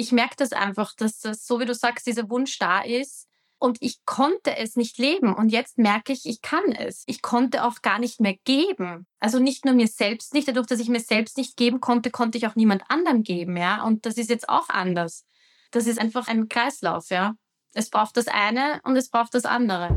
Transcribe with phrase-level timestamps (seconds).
[0.00, 3.28] ich merke das einfach, dass das, so wie du sagst, dieser Wunsch da ist.
[3.58, 5.34] Und ich konnte es nicht leben.
[5.34, 7.04] Und jetzt merke ich, ich kann es.
[7.06, 9.06] Ich konnte auch gar nicht mehr geben.
[9.20, 10.48] Also nicht nur mir selbst nicht.
[10.48, 13.58] Dadurch, dass ich mir selbst nicht geben konnte, konnte ich auch niemand anderem geben.
[13.58, 13.84] Ja.
[13.84, 15.26] Und das ist jetzt auch anders.
[15.72, 17.10] Das ist einfach ein Kreislauf.
[17.10, 17.34] Ja.
[17.74, 19.90] Es braucht das eine und es braucht das andere.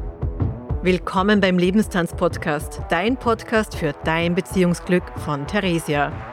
[0.82, 6.33] Willkommen beim Lebenstanz-Podcast, dein Podcast für dein Beziehungsglück von Theresia.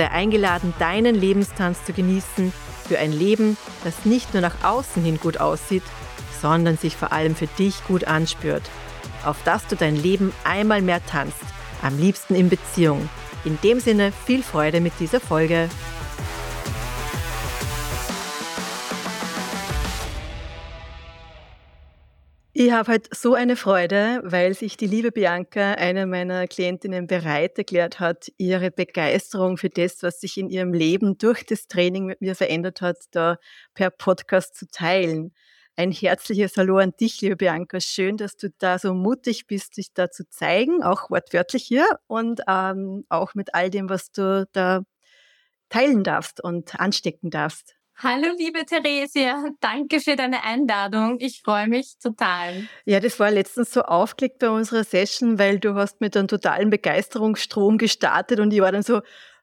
[0.00, 2.54] sei eingeladen, deinen Lebenstanz zu genießen
[2.88, 5.82] für ein Leben, das nicht nur nach außen hin gut aussieht,
[6.40, 8.62] sondern sich vor allem für dich gut anspürt.
[9.26, 11.44] Auf dass du dein Leben einmal mehr tanzt,
[11.82, 13.10] am liebsten in Beziehung.
[13.44, 15.68] In dem Sinne viel Freude mit dieser Folge.
[22.62, 27.56] Ich habe halt so eine Freude, weil sich die liebe Bianca, eine meiner Klientinnen, bereit
[27.56, 32.20] erklärt hat, ihre Begeisterung für das, was sich in ihrem Leben durch das Training mit
[32.20, 33.38] mir verändert hat, da
[33.72, 35.32] per Podcast zu teilen.
[35.74, 37.80] Ein herzliches Hallo an dich, liebe Bianca.
[37.80, 42.42] Schön, dass du da so mutig bist, dich da zu zeigen, auch wortwörtlich hier und
[42.46, 44.82] ähm, auch mit all dem, was du da
[45.70, 47.79] teilen darfst und anstecken darfst.
[48.02, 49.44] Hallo, liebe Theresia.
[49.60, 51.18] Danke für deine Einladung.
[51.20, 52.66] Ich freue mich total.
[52.86, 56.70] Ja, das war letztens so aufgelegt bei unserer Session, weil du hast mit einem totalen
[56.70, 59.02] Begeisterungsstrom gestartet und ich war dann so,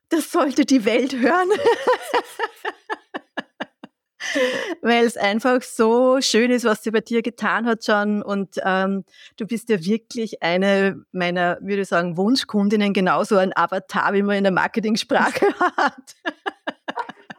[0.09, 1.49] das sollte die Welt hören.
[4.81, 8.23] weil es einfach so schön ist, was sie bei dir getan hat schon.
[8.23, 9.05] Und ähm,
[9.37, 14.37] du bist ja wirklich eine meiner, würde ich sagen, Wunschkundinnen, genauso ein Avatar, wie man
[14.37, 15.45] in der Marketingsprache
[15.77, 16.15] hat.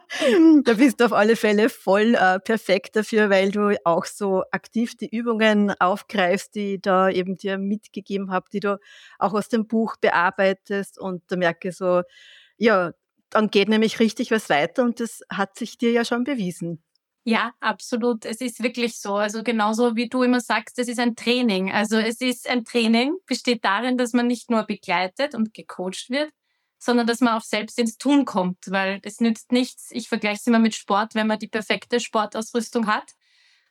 [0.63, 4.97] da bist du auf alle Fälle voll äh, perfekt dafür, weil du auch so aktiv
[4.97, 8.79] die Übungen aufgreifst, die da eben dir mitgegeben habe, die du
[9.19, 10.99] auch aus dem Buch bearbeitest.
[10.99, 12.01] Und da merke so,
[12.57, 12.91] ja,
[13.29, 16.83] dann geht nämlich richtig was weiter und das hat sich dir ja schon bewiesen.
[17.25, 18.25] Ja, absolut.
[18.25, 19.15] Es ist wirklich so.
[19.15, 21.71] Also genauso wie du immer sagst, es ist ein Training.
[21.71, 26.31] Also es ist ein Training, besteht darin, dass man nicht nur begleitet und gecoacht wird,
[26.79, 29.89] sondern dass man auch selbst ins Tun kommt, weil es nützt nichts.
[29.91, 33.13] Ich vergleiche es immer mit Sport, wenn man die perfekte Sportausrüstung hat.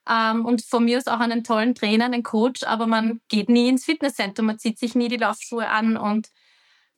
[0.08, 3.68] Ähm, und von mir ist auch einen tollen Trainer, einen Coach, aber man geht nie
[3.68, 6.28] ins Fitnesscenter, man zieht sich nie die Laufschuhe an und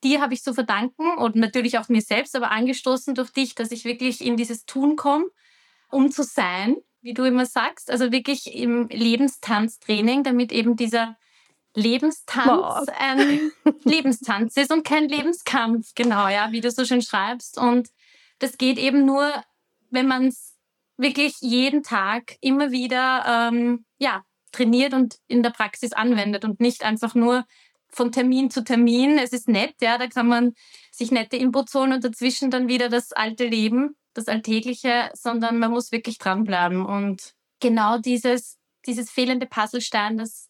[0.03, 3.71] die habe ich zu verdanken und natürlich auch mir selbst, aber angestoßen durch dich, dass
[3.71, 5.25] ich wirklich in dieses Tun komme,
[5.89, 11.17] um zu sein, wie du immer sagst, also wirklich im Lebenstanztraining, damit eben dieser
[11.73, 12.85] Lebenstanz wow.
[12.97, 13.51] ein
[13.83, 17.57] Lebenstanz ist und kein Lebenskampf, genau, ja, wie du so schön schreibst.
[17.57, 17.89] Und
[18.39, 19.31] das geht eben nur,
[19.89, 20.57] wenn man es
[20.97, 26.83] wirklich jeden Tag immer wieder ähm, ja, trainiert und in der Praxis anwendet und nicht
[26.83, 27.45] einfach nur
[27.89, 29.17] von Termin zu Termin.
[29.17, 30.53] Es ist nett, ja, da kann man
[30.91, 35.71] sich nette Inputs holen und dazwischen dann wieder das alte Leben, das Alltägliche, sondern man
[35.71, 36.85] muss wirklich dranbleiben.
[36.85, 40.49] Und genau dieses, dieses fehlende Puzzlestein, das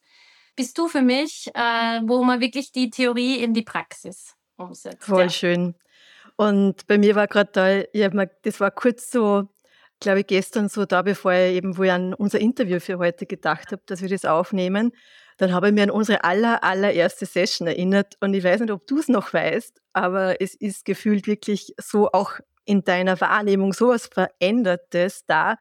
[0.55, 5.03] bist du für mich, äh, wo man wirklich die Theorie in die Praxis umsetzt.
[5.03, 5.29] Voll ja.
[5.29, 5.75] schön.
[6.35, 9.47] Und bei mir war gerade da, ich mir, das war kurz so,
[9.99, 13.25] glaube ich, gestern so da, bevor ich eben, wo ich an unser Interview für heute
[13.25, 14.91] gedacht habe, dass wir das aufnehmen,
[15.37, 18.15] dann habe ich mir an unsere aller, allererste Session erinnert.
[18.19, 22.11] Und ich weiß nicht, ob du es noch weißt, aber es ist gefühlt wirklich so
[22.11, 22.33] auch
[22.65, 25.57] in deiner Wahrnehmung sowas Verändertes da,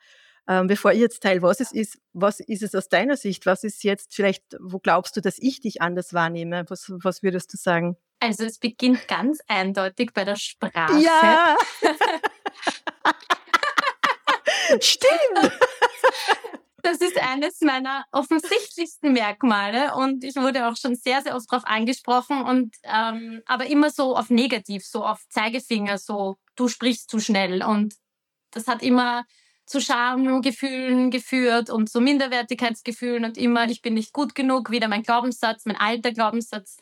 [0.49, 3.47] ähm, bevor ich jetzt teile, was es ist, was ist es aus deiner Sicht?
[3.47, 6.65] Was ist jetzt vielleicht, wo glaubst du, dass ich dich anders wahrnehme?
[6.69, 7.97] Was, was würdest du sagen?
[8.21, 10.99] Also es beginnt ganz eindeutig bei der Sprache.
[11.01, 11.57] Ja.
[14.81, 15.53] Stimmt.
[16.83, 21.67] Das ist eines meiner offensichtlichsten Merkmale und ich wurde auch schon sehr, sehr oft darauf
[21.67, 27.19] angesprochen und ähm, aber immer so auf negativ, so auf Zeigefinger, so du sprichst zu
[27.21, 27.95] schnell und
[28.51, 29.25] das hat immer
[29.71, 35.05] zu Schamgefühlen geführt und zu Minderwertigkeitsgefühlen und immer, ich bin nicht gut genug, wieder mein
[35.05, 36.77] Glaubenssatz, mein alter Glaubenssatz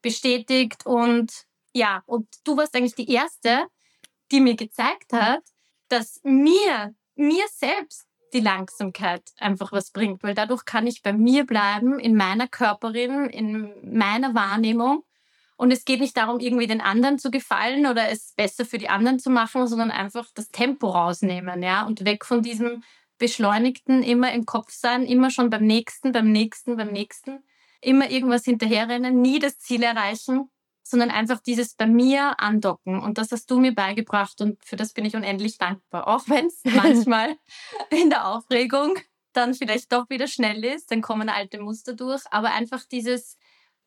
[0.00, 0.86] bestätigt.
[0.86, 1.30] Und
[1.74, 3.66] ja, und du warst eigentlich die Erste,
[4.32, 5.42] die mir gezeigt hat,
[5.88, 11.44] dass mir, mir selbst die Langsamkeit einfach was bringt, weil dadurch kann ich bei mir
[11.44, 15.04] bleiben, in meiner Körperin, in meiner Wahrnehmung
[15.60, 18.88] Und es geht nicht darum, irgendwie den anderen zu gefallen oder es besser für die
[18.88, 22.82] anderen zu machen, sondern einfach das Tempo rausnehmen, ja, und weg von diesem
[23.18, 27.44] beschleunigten, immer im Kopf sein, immer schon beim nächsten, beim nächsten, beim nächsten,
[27.82, 30.48] immer irgendwas hinterherrennen, nie das Ziel erreichen,
[30.82, 32.98] sondern einfach dieses bei mir andocken.
[32.98, 36.08] Und das hast du mir beigebracht und für das bin ich unendlich dankbar.
[36.08, 37.36] Auch wenn es manchmal
[37.90, 38.96] in der Aufregung
[39.34, 43.36] dann vielleicht doch wieder schnell ist, dann kommen alte Muster durch, aber einfach dieses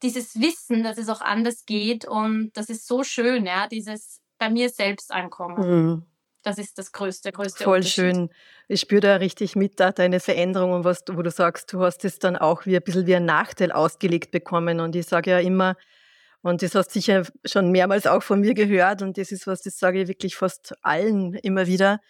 [0.03, 4.49] dieses Wissen, dass es auch anders geht und das ist so schön, ja, dieses bei
[4.49, 5.91] mir selbst ankommen.
[5.93, 6.05] Mhm.
[6.43, 8.29] Das ist das größte, größte Voll schön.
[8.67, 12.03] Ich spüre da richtig mit, da deine Veränderung und was, wo du sagst, du hast
[12.03, 14.81] es dann auch wie ein bisschen wie ein Nachteil ausgelegt bekommen.
[14.81, 15.77] Und ich sage ja immer,
[16.41, 19.61] und das hast du sicher schon mehrmals auch von mir gehört, und das ist was,
[19.61, 22.01] das sage ich wirklich fast allen immer wieder,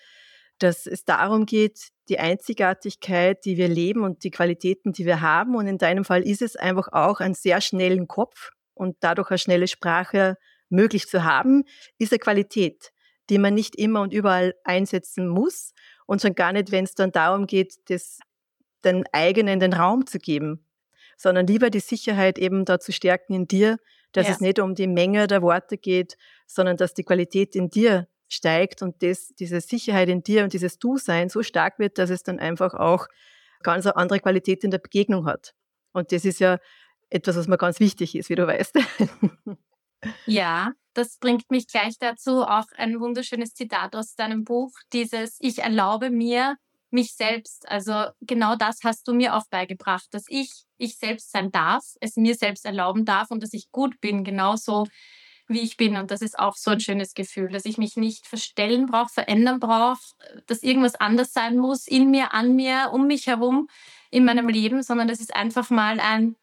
[0.59, 5.55] dass es darum geht, die Einzigartigkeit, die wir leben und die Qualitäten, die wir haben.
[5.55, 9.37] Und in deinem Fall ist es einfach auch einen sehr schnellen Kopf und dadurch eine
[9.37, 10.37] schnelle Sprache
[10.69, 11.63] möglich zu haben,
[11.97, 12.91] ist eine Qualität,
[13.29, 15.73] die man nicht immer und überall einsetzen muss
[16.05, 18.19] und schon gar nicht, wenn es dann darum geht, das
[18.83, 20.65] den eigenen den Raum zu geben,
[21.15, 23.77] sondern lieber die Sicherheit eben da zu stärken in dir,
[24.11, 24.33] dass ja.
[24.33, 26.17] es nicht um die Menge der Worte geht,
[26.47, 30.79] sondern dass die Qualität in dir steigt und das, diese Sicherheit in dir und dieses
[30.79, 33.07] Du-Sein so stark wird, dass es dann einfach auch
[33.61, 35.53] ganz eine andere Qualität in der Begegnung hat.
[35.93, 36.59] Und das ist ja
[37.09, 38.77] etwas, was mir ganz wichtig ist, wie du weißt.
[40.25, 45.59] Ja, das bringt mich gleich dazu, auch ein wunderschönes Zitat aus deinem Buch, dieses Ich
[45.59, 46.57] erlaube mir,
[46.91, 47.67] mich selbst.
[47.69, 52.15] Also genau das hast du mir auch beigebracht, dass ich ich selbst sein darf, es
[52.15, 54.85] mir selbst erlauben darf und dass ich gut bin, genauso
[55.53, 55.97] wie ich bin.
[55.97, 59.59] Und das ist auch so ein schönes Gefühl, dass ich mich nicht verstellen brauche, verändern
[59.59, 60.01] brauche,
[60.47, 63.67] dass irgendwas anders sein muss in mir, an mir, um mich herum
[64.11, 66.35] in meinem Leben, sondern das ist einfach mal ein,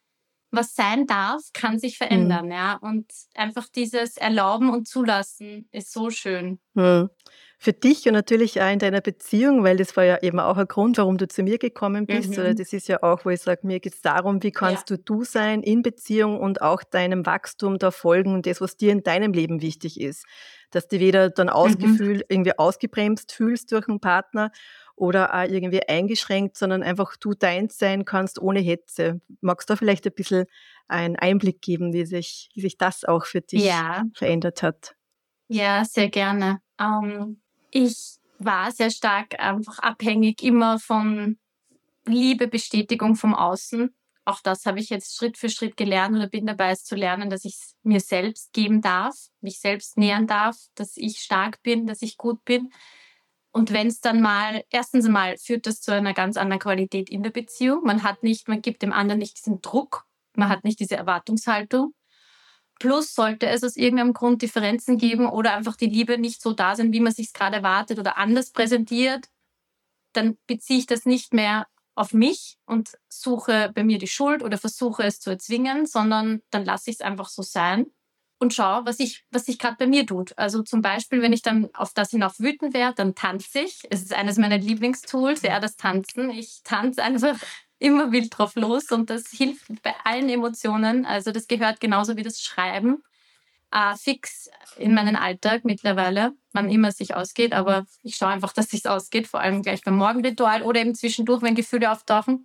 [0.51, 2.53] was sein darf, kann sich verändern, mhm.
[2.53, 2.79] ja.
[2.81, 6.59] Und einfach dieses Erlauben und Zulassen ist so schön.
[6.75, 7.11] Mhm
[7.63, 10.67] für dich und natürlich auch in deiner Beziehung, weil das war ja eben auch ein
[10.67, 12.31] Grund, warum du zu mir gekommen bist.
[12.31, 12.39] Mhm.
[12.39, 14.97] Oder das ist ja auch, wo ich sage, mir geht es darum, wie kannst ja.
[14.97, 18.93] du du sein in Beziehung und auch deinem Wachstum da folgen und das, was dir
[18.93, 20.25] in deinem Leben wichtig ist.
[20.71, 21.53] Dass du weder dann mhm.
[21.53, 24.53] ausgefühlt, irgendwie ausgebremst fühlst durch einen Partner
[25.01, 29.23] oder auch irgendwie eingeschränkt, sondern einfach du deins sein kannst ohne Hetze.
[29.41, 30.45] Magst du da vielleicht ein bisschen
[30.89, 34.05] einen Einblick geben, wie sich, wie sich das auch für dich ja.
[34.15, 34.95] verändert hat?
[35.49, 36.61] Ja, sehr gerne.
[36.79, 41.39] Ähm, ich war sehr stark einfach abhängig immer von
[42.05, 43.95] Liebe, Bestätigung vom Außen.
[44.27, 47.31] Auch das habe ich jetzt Schritt für Schritt gelernt oder bin dabei, es zu lernen,
[47.31, 51.87] dass ich es mir selbst geben darf, mich selbst nähern darf, dass ich stark bin,
[51.87, 52.71] dass ich gut bin.
[53.53, 57.23] Und wenn es dann mal, erstens mal führt das zu einer ganz anderen Qualität in
[57.23, 57.83] der Beziehung.
[57.83, 60.07] Man hat nicht, man gibt dem anderen nicht diesen Druck,
[60.37, 61.95] man hat nicht diese Erwartungshaltung,
[62.81, 66.75] Plus sollte es aus irgendeinem Grund Differenzen geben oder einfach die Liebe nicht so da
[66.75, 69.29] sein, wie man sich gerade erwartet oder anders präsentiert,
[70.15, 74.57] dann beziehe ich das nicht mehr auf mich und suche bei mir die Schuld oder
[74.57, 77.87] versuche es zu erzwingen, sondern dann lasse ich es einfach so sein
[78.41, 80.37] und schaue, was ich, was sich gerade bei mir tut.
[80.37, 83.83] Also zum Beispiel, wenn ich dann auf das hinauf wütend wäre, dann tanze ich.
[83.91, 86.31] Es ist eines meiner Lieblingstools, ja, das Tanzen.
[86.31, 87.37] Ich tanze einfach
[87.79, 91.05] immer wild drauf los und das hilft bei allen Emotionen.
[91.05, 93.03] Also das gehört genauso wie das Schreiben
[93.73, 97.53] äh, fix in meinen Alltag mittlerweile, wann immer es sich ausgeht.
[97.53, 100.95] Aber ich schaue einfach, dass es sich ausgeht, vor allem gleich beim Morgenritual oder eben
[100.95, 102.45] zwischendurch, wenn Gefühle auftauchen.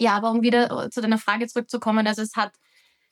[0.00, 2.52] Ja, aber um wieder zu deiner Frage zurückzukommen, also es hat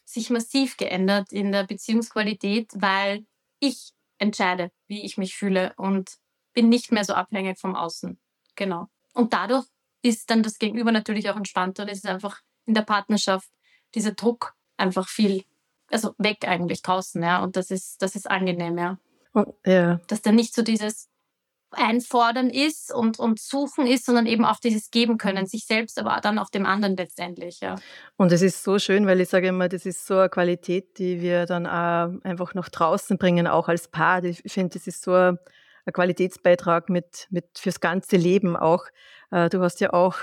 [0.05, 3.25] sich massiv geändert in der Beziehungsqualität, weil
[3.61, 6.19] ich entscheide, wie ich mich fühle und
[6.53, 8.19] bin nicht mehr so abhängig vom Außen.
[8.57, 8.89] Genau.
[9.15, 9.67] Und dadurch
[10.03, 13.49] ist dann das Gegenüber natürlich auch entspannter und es ist einfach in der Partnerschaft
[13.95, 15.45] dieser Druck einfach viel,
[15.91, 17.43] also weg eigentlich draußen, ja.
[17.43, 18.99] Und das ist, das ist angenehm, ja.
[19.35, 20.01] Oh, ja.
[20.09, 21.09] Dass dann nicht so dieses
[21.75, 26.21] Einfordern ist und, und Suchen ist, sondern eben auch dieses Geben können, sich selbst, aber
[26.23, 27.77] dann auch dem anderen letztendlich, ja.
[28.17, 31.21] Und es ist so schön, weil ich sage immer, das ist so eine Qualität, die
[31.21, 34.23] wir dann auch einfach nach draußen bringen, auch als Paar.
[34.25, 35.39] Ich finde, das ist so ein
[35.93, 38.85] Qualitätsbeitrag mit, mit fürs ganze Leben auch.
[39.31, 40.17] Äh, du hast ja auch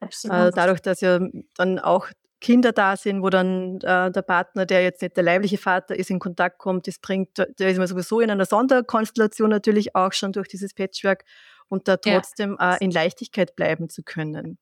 [0.00, 1.20] äh, dadurch, dass ja
[1.56, 2.08] dann auch
[2.44, 6.10] Kinder da sind, wo dann äh, der Partner, der jetzt nicht der leibliche Vater ist,
[6.10, 10.32] in Kontakt kommt, das bringt, der ist man sowieso in einer Sonderkonstellation natürlich auch schon
[10.32, 11.24] durch dieses Patchwork
[11.68, 12.74] und da trotzdem ja.
[12.74, 14.58] in Leichtigkeit bleiben zu können.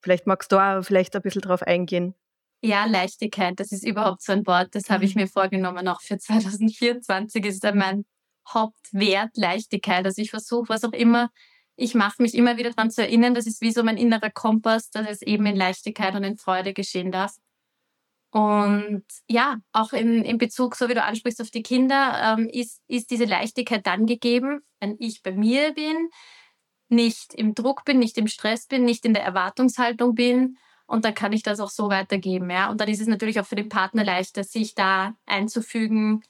[0.00, 2.14] Vielleicht magst du auch vielleicht ein bisschen drauf eingehen.
[2.62, 5.22] Ja, Leichtigkeit, das ist überhaupt so ein Wort, das habe ich mhm.
[5.22, 8.06] mir vorgenommen, auch für 2024 ist da mein
[8.48, 10.06] Hauptwert Leichtigkeit.
[10.06, 11.28] Also ich versuche, was auch immer,
[11.78, 14.90] ich mache mich immer wieder daran zu erinnern, das ist wie so mein innerer Kompass,
[14.90, 17.36] dass es eben in Leichtigkeit und in Freude geschehen darf.
[18.30, 22.82] Und ja, auch in, in Bezug, so wie du ansprichst, auf die Kinder, ähm, ist,
[22.88, 26.08] ist diese Leichtigkeit dann gegeben, wenn ich bei mir bin,
[26.88, 30.58] nicht im Druck bin, nicht im Stress bin, nicht in der Erwartungshaltung bin.
[30.86, 32.50] Und dann kann ich das auch so weitergeben.
[32.50, 32.70] Ja?
[32.70, 36.22] Und dann ist es natürlich auch für den Partner leichter, sich da einzufügen,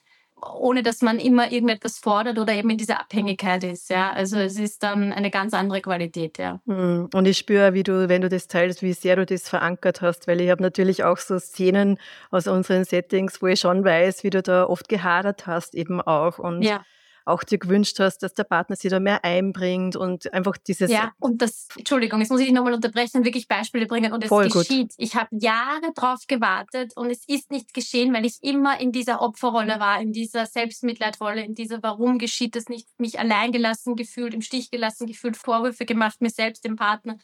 [0.43, 3.91] ohne dass man immer irgendetwas fordert oder eben in dieser Abhängigkeit ist.
[3.91, 6.39] Ja, also es ist dann eine ganz andere Qualität.
[6.39, 6.61] Ja.
[6.67, 10.01] Hm, und ich spüre, wie du, wenn du das teilst, wie sehr du das verankert
[10.01, 11.99] hast, weil ich habe natürlich auch so Szenen
[12.31, 16.39] aus unseren Settings, wo ich schon weiß, wie du da oft gehadert hast, eben auch.
[16.39, 16.83] Und ja
[17.29, 20.91] auch dir gewünscht hast, dass der Partner sich da mehr einbringt und einfach dieses.
[20.91, 24.29] Ja, und das, Entschuldigung, jetzt muss ich dich nochmal unterbrechen, wirklich Beispiele bringen und es
[24.29, 24.91] Voll geschieht.
[24.91, 24.95] Gut.
[24.97, 29.21] Ich habe Jahre drauf gewartet und es ist nicht geschehen, weil ich immer in dieser
[29.21, 34.43] Opferrolle war, in dieser Selbstmitleidrolle, in dieser Warum geschieht das nicht, mich alleingelassen gefühlt, im
[34.43, 37.19] Stich gelassen gefühlt, Vorwürfe gemacht, mir selbst, dem Partner.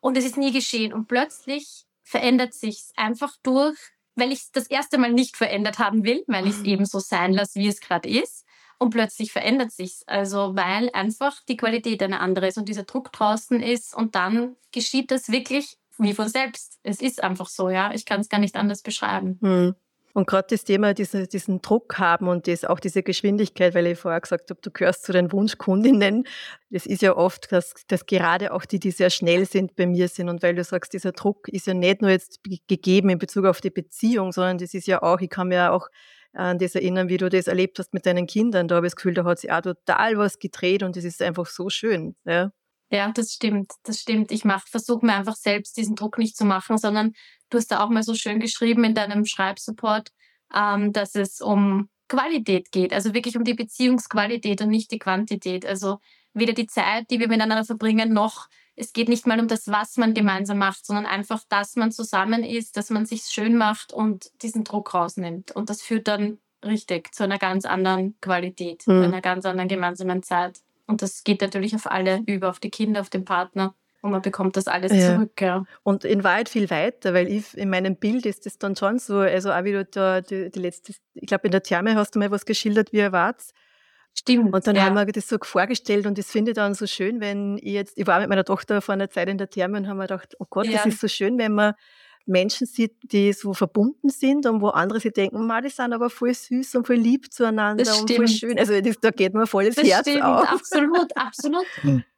[0.00, 0.92] Und es ist nie geschehen.
[0.92, 3.76] Und plötzlich verändert sich einfach durch,
[4.14, 6.66] weil ich es das erste Mal nicht verändert haben will, weil ich es mhm.
[6.66, 8.45] eben so sein lasse, wie es gerade ist
[8.78, 10.02] und plötzlich verändert sich's.
[10.06, 14.56] Also weil einfach die Qualität eine andere ist und dieser Druck draußen ist und dann
[14.72, 16.78] geschieht das wirklich wie von selbst.
[16.82, 17.92] Es ist einfach so, ja.
[17.94, 19.38] Ich kann es gar nicht anders beschreiben.
[19.40, 19.74] Hm.
[20.12, 23.98] Und gerade das Thema, diese, diesen Druck haben und das, auch diese Geschwindigkeit, weil ich
[23.98, 26.24] vorher gesagt habe, du gehörst zu den Wunschkundinnen.
[26.70, 30.08] Das ist ja oft, dass, dass gerade auch die, die sehr schnell sind, bei mir
[30.08, 30.30] sind.
[30.30, 33.60] Und weil du sagst, dieser Druck ist ja nicht nur jetzt gegeben in Bezug auf
[33.60, 35.88] die Beziehung, sondern das ist ja auch, ich kann mir auch
[36.36, 38.68] an das erinnern, wie du das erlebt hast mit deinen Kindern.
[38.68, 41.22] Da habe ich das Gefühl, da hat sich auch total was gedreht und das ist
[41.22, 42.14] einfach so schön.
[42.24, 42.50] Ja,
[42.90, 44.30] ja das stimmt, das stimmt.
[44.30, 47.12] Ich versuche mir einfach selbst diesen Druck nicht zu machen, sondern
[47.50, 50.10] du hast da auch mal so schön geschrieben in deinem Schreibsupport,
[50.54, 55.66] ähm, dass es um Qualität geht, also wirklich um die Beziehungsqualität und nicht die Quantität.
[55.66, 55.98] Also
[56.34, 59.96] weder die Zeit, die wir miteinander verbringen, noch es geht nicht mal um das, was
[59.96, 64.30] man gemeinsam macht, sondern einfach, dass man zusammen ist, dass man sich schön macht und
[64.42, 65.52] diesen Druck rausnimmt.
[65.52, 69.02] Und das führt dann richtig zu einer ganz anderen Qualität, mhm.
[69.02, 70.60] einer ganz anderen gemeinsamen Zeit.
[70.86, 73.74] Und das geht natürlich auf alle über, auf die Kinder, auf den Partner.
[74.02, 75.14] Und man bekommt das alles ja.
[75.14, 75.40] zurück.
[75.40, 75.64] Ja.
[75.82, 79.18] Und in Wahrheit viel weiter, weil ich, in meinem Bild ist das dann schon so,
[79.18, 82.18] also auch wie du da die, die letzte, ich glaube in der Therme hast du
[82.18, 83.42] mal was geschildert, wie ihr wart.
[84.18, 84.54] Stimmt.
[84.54, 84.84] Und dann ja.
[84.84, 87.98] haben wir das so vorgestellt und das finde ich dann so schön, wenn ich jetzt,
[87.98, 90.34] ich war mit meiner Tochter vor einer Zeit in der Therme und haben mir gedacht,
[90.38, 90.78] oh Gott, ja.
[90.78, 91.74] das ist so schön, wenn man
[92.24, 96.34] Menschen sieht, die so verbunden sind und wo andere sich denken, die sind aber voll
[96.34, 98.58] süß und voll lieb zueinander das und voll schön.
[98.58, 100.48] Also das, da geht mir voll das, das Herz stimmt, auf.
[100.48, 101.66] Absolut, absolut.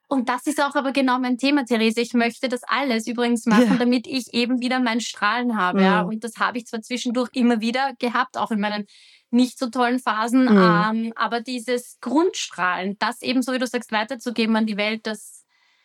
[0.08, 2.00] Und das ist auch aber genau mein Thema, Therese.
[2.00, 3.76] Ich möchte das alles übrigens machen, ja.
[3.76, 5.78] damit ich eben wieder mein Strahlen habe.
[5.78, 5.84] Mhm.
[5.84, 6.00] Ja.
[6.00, 8.86] Und das habe ich zwar zwischendurch immer wieder gehabt, auch in meinen
[9.30, 10.44] nicht so tollen Phasen.
[10.44, 11.06] Mhm.
[11.06, 15.44] Ähm, aber dieses Grundstrahlen, das eben, so wie du sagst, weiterzugeben an die Welt, das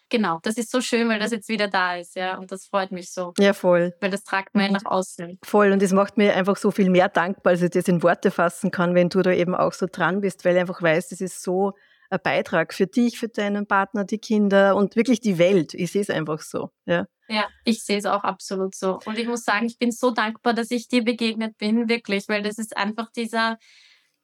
[0.09, 2.37] genau, das ist so schön, weil das jetzt wieder da ist, ja.
[2.37, 3.33] Und das freut mich so.
[3.39, 3.93] Ja, voll.
[3.99, 5.39] Weil das tragt mir nach außen.
[5.43, 5.71] Voll.
[5.71, 8.71] Und das macht mir einfach so viel mehr dankbar, als ich das in Worte fassen
[8.71, 11.43] kann, wenn du da eben auch so dran bist, weil ich einfach weiß, das ist
[11.43, 11.73] so
[12.17, 15.73] Beitrag für dich, für deinen Partner, die Kinder und wirklich die Welt.
[15.73, 16.69] Ich sehe es einfach so.
[16.85, 17.05] Ja.
[17.29, 18.99] Ja, ich sehe es auch absolut so.
[19.05, 22.43] Und ich muss sagen, ich bin so dankbar, dass ich dir begegnet bin, wirklich, weil
[22.43, 23.57] das ist einfach dieser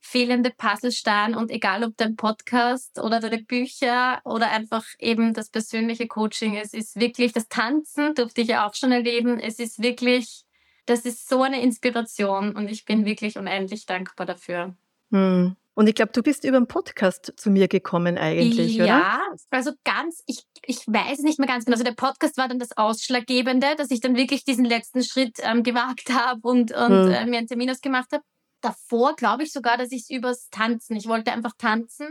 [0.01, 6.08] fehlende Puzzlestein und egal ob dein Podcast oder deine Bücher oder einfach eben das persönliche
[6.08, 9.39] Coaching, es ist wirklich das Tanzen, durfte ich ja auch schon erleben.
[9.39, 10.46] Es ist wirklich,
[10.86, 14.75] das ist so eine Inspiration und ich bin wirklich unendlich dankbar dafür.
[15.12, 15.55] Hm.
[15.79, 18.86] Und ich glaube, du bist über einen Podcast zu mir gekommen eigentlich, ja, oder?
[18.86, 21.75] Ja, also ganz, ich, ich weiß nicht mehr ganz genau.
[21.75, 25.63] Also der Podcast war dann das Ausschlaggebende, dass ich dann wirklich diesen letzten Schritt ähm,
[25.63, 27.13] gewagt habe und, und hm.
[27.13, 28.25] äh, mir einen Termin ausgemacht habe.
[28.59, 32.07] Davor glaube ich sogar, dass ich es übers Tanzen, ich wollte einfach tanzen,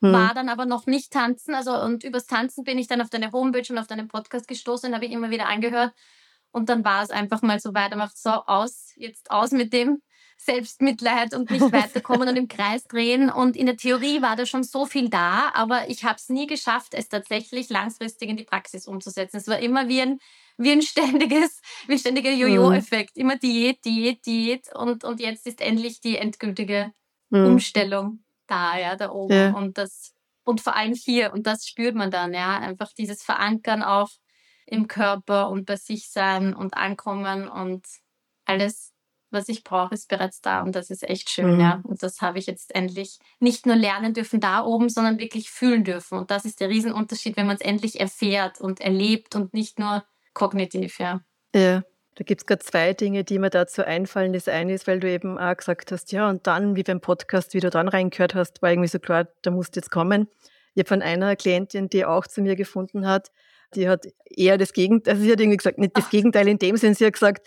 [0.00, 0.14] hm.
[0.14, 1.54] war dann aber noch nicht tanzen.
[1.54, 4.94] Also und übers Tanzen bin ich dann auf deine Homepage und auf deinen Podcast gestoßen,
[4.94, 5.92] habe ich immer wieder angehört.
[6.52, 10.00] Und dann war es einfach mal so weiter, macht so aus, jetzt aus mit dem.
[10.44, 13.30] Selbstmitleid und nicht weiterkommen und im Kreis drehen.
[13.30, 16.46] Und in der Theorie war da schon so viel da, aber ich habe es nie
[16.46, 19.36] geschafft, es tatsächlich langfristig in die Praxis umzusetzen.
[19.36, 20.18] Es war immer wie ein,
[20.56, 23.16] wie ein ständiges, wie ein ständiger Jojo-Effekt.
[23.16, 24.74] Immer Diät, Diät, Diät.
[24.74, 26.92] Und, und jetzt ist endlich die endgültige
[27.28, 27.46] mhm.
[27.46, 29.34] Umstellung da, ja, da oben.
[29.34, 29.50] Ja.
[29.52, 33.82] Und das, und vor allem hier, und das spürt man dann, ja, einfach dieses Verankern
[33.82, 34.10] auch
[34.66, 37.84] im Körper und bei sich sein und ankommen und
[38.44, 38.89] alles
[39.32, 41.60] was ich brauche, ist bereits da und das ist echt schön, mhm.
[41.60, 41.80] ja.
[41.84, 45.84] Und das habe ich jetzt endlich nicht nur lernen dürfen da oben, sondern wirklich fühlen
[45.84, 46.18] dürfen.
[46.18, 50.04] Und das ist der Riesenunterschied, wenn man es endlich erfährt und erlebt und nicht nur
[50.34, 51.20] kognitiv, ja.
[51.54, 51.82] Ja.
[52.16, 54.34] Da gibt es gerade zwei Dinge, die mir dazu einfallen.
[54.34, 57.54] Das eine ist, weil du eben auch gesagt hast, ja, und dann, wie beim Podcast,
[57.54, 60.28] wie du dann reingehört hast, war irgendwie so klar, da musst jetzt kommen.
[60.74, 63.30] Ich habe von einer Klientin, die auch zu mir gefunden hat,
[63.74, 66.76] die hat eher das Gegenteil, also sie hat irgendwie gesagt, nicht das Gegenteil in dem
[66.76, 67.46] Sinn, sie hat gesagt,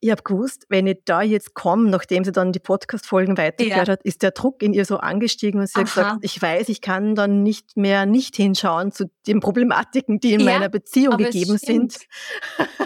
[0.00, 3.92] ich habe gewusst, wenn ich da jetzt komme, nachdem sie dann die Podcast-Folgen weitergehört ja.
[3.92, 5.80] hat, ist der Druck in ihr so angestiegen und sie Aha.
[5.80, 10.34] hat gesagt, ich weiß, ich kann dann nicht mehr nicht hinschauen zu den Problematiken, die
[10.34, 11.96] in ja, meiner Beziehung gegeben sind.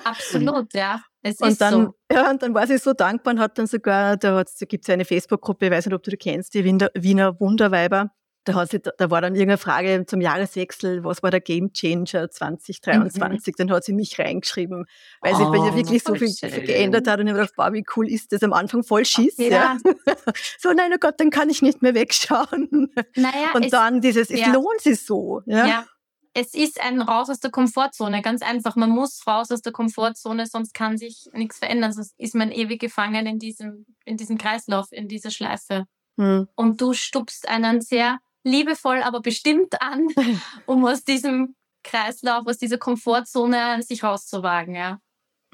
[0.05, 1.01] Absolut, ja.
[1.23, 1.95] Es und dann, so.
[2.13, 4.91] ja, und dann war sie so dankbar und hat dann sogar, da, da gibt es
[4.91, 8.11] eine Facebook-Gruppe, ich weiß nicht, ob du die kennst, die Wiener, Wiener Wunderweiber.
[8.45, 12.29] Da, hat sie, da war dann irgendeine Frage zum Jahreswechsel, was war der Game Changer
[12.31, 13.55] 2023?
[13.55, 13.57] Mhm.
[13.57, 14.85] Dann hat sie mich reingeschrieben,
[15.21, 16.65] weil oh, sich bei ihr wirklich so viel schön.
[16.65, 17.21] geändert hat.
[17.21, 18.43] Und ich habe gedacht, wow, wie cool ist das?
[18.43, 19.37] Am Anfang voll Schiss.
[19.39, 19.47] Ja.
[19.47, 19.77] ja.
[20.59, 22.93] so, nein, oh Gott, dann kann ich nicht mehr wegschauen.
[23.15, 24.53] Naja, und dann dieses, es ja.
[24.53, 25.43] lohnt sich so.
[25.47, 25.67] Ja.
[25.67, 25.87] ja.
[26.35, 28.75] Es ist ein Raus aus der Komfortzone, ganz einfach.
[28.75, 31.93] Man muss raus aus der Komfortzone, sonst kann sich nichts verändern.
[31.93, 35.85] Sonst ist man ewig gefangen in diesem, in diesem Kreislauf, in dieser Schleife.
[36.19, 36.49] Hm.
[36.55, 40.09] Und du stupst einen sehr liebevoll, aber bestimmt an,
[40.67, 44.99] um aus diesem Kreislauf, aus dieser Komfortzone sich rauszuwagen, ja.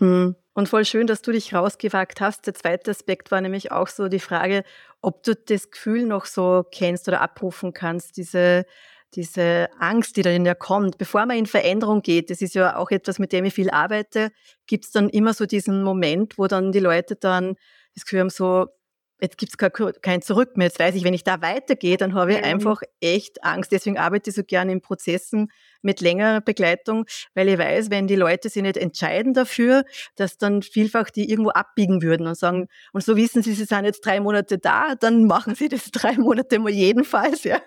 [0.01, 0.37] Mhm.
[0.55, 2.47] Und voll schön, dass du dich rausgewagt hast.
[2.47, 4.65] Der zweite Aspekt war nämlich auch so die Frage,
[5.01, 8.65] ob du das Gefühl noch so kennst oder abrufen kannst, diese,
[9.15, 12.31] diese Angst, die darin ja kommt, bevor man in Veränderung geht.
[12.31, 14.33] Das ist ja auch etwas, mit dem ich viel arbeite.
[14.67, 17.55] Gibt es dann immer so diesen Moment, wo dann die Leute dann
[17.95, 18.67] das Gefühl haben, so,
[19.21, 20.69] jetzt gibt's kein Zurück mehr.
[20.69, 23.73] Jetzt weiß ich, wenn ich da weitergehe, dann habe ich einfach echt Angst.
[23.73, 25.51] Deswegen arbeite ich so gerne in Prozessen
[25.83, 27.05] mit längerer Begleitung,
[27.35, 29.85] weil ich weiß, wenn die Leute sich nicht entscheiden dafür,
[30.17, 33.85] dass dann vielfach die irgendwo abbiegen würden und sagen, und so wissen sie, sie sind
[33.85, 37.61] jetzt drei Monate da, dann machen sie das drei Monate mal jedenfalls, ja.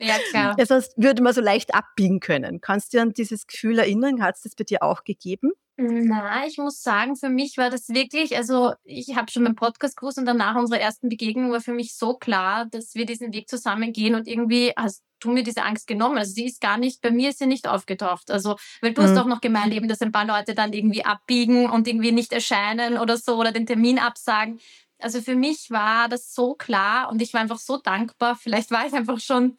[0.00, 0.56] Ja, klar.
[0.58, 2.60] Ja, sonst würde man so leicht abbiegen können.
[2.60, 4.20] Kannst du dir an dieses Gefühl erinnern?
[4.22, 5.52] Hat es das bei dir auch gegeben?
[5.78, 9.98] Na, ich muss sagen, für mich war das wirklich, also ich habe schon meinen Podcast
[9.98, 13.50] gewusst und danach unserer ersten Begegnung war für mich so klar, dass wir diesen Weg
[13.50, 16.18] zusammen gehen und irgendwie hast du mir diese Angst genommen.
[16.18, 18.30] Also sie ist gar nicht, bei mir ist sie nicht aufgetaucht.
[18.30, 19.06] Also, weil du mhm.
[19.06, 22.32] hast auch noch gemeint eben, dass ein paar Leute dann irgendwie abbiegen und irgendwie nicht
[22.32, 24.60] erscheinen oder so oder den Termin absagen.
[24.98, 28.36] Also für mich war das so klar und ich war einfach so dankbar.
[28.36, 29.58] Vielleicht war ich einfach schon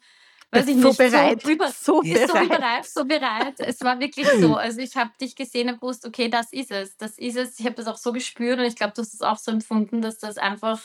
[0.50, 1.42] weiß ich so nicht, bereit.
[1.42, 2.28] So, über, so, bereit.
[2.28, 3.60] so bereit, so bereit.
[3.60, 4.56] Es war wirklich so.
[4.56, 7.60] Also ich habe dich gesehen und wusste, okay, das ist es, das ist es.
[7.60, 10.00] Ich habe das auch so gespürt und ich glaube, du hast es auch so empfunden,
[10.02, 10.80] dass das einfach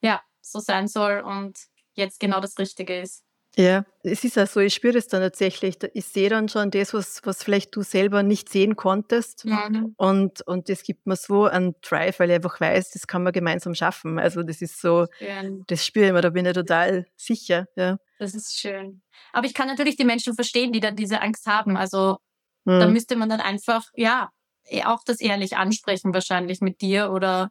[0.00, 1.58] ja so sein soll und
[1.94, 3.24] jetzt genau das Richtige ist.
[3.56, 5.76] Ja, es ist auch so, ich spüre das dann tatsächlich.
[5.92, 9.44] Ich sehe dann schon das, was, was vielleicht du selber nicht sehen konntest.
[9.44, 9.94] Mhm.
[9.98, 13.32] Und, und das gibt mir so einen Drive, weil ich einfach weiß, das kann man
[13.32, 14.18] gemeinsam schaffen.
[14.18, 15.64] Also das ist so, schön.
[15.66, 17.66] das spüre ich mir, da bin ich total sicher.
[17.76, 17.98] Ja.
[18.18, 19.02] Das ist schön.
[19.32, 21.76] Aber ich kann natürlich die Menschen verstehen, die dann diese Angst haben.
[21.76, 22.16] Also
[22.64, 22.80] mhm.
[22.80, 24.30] da müsste man dann einfach, ja,
[24.64, 27.50] eh auch das ehrlich ansprechen wahrscheinlich mit dir oder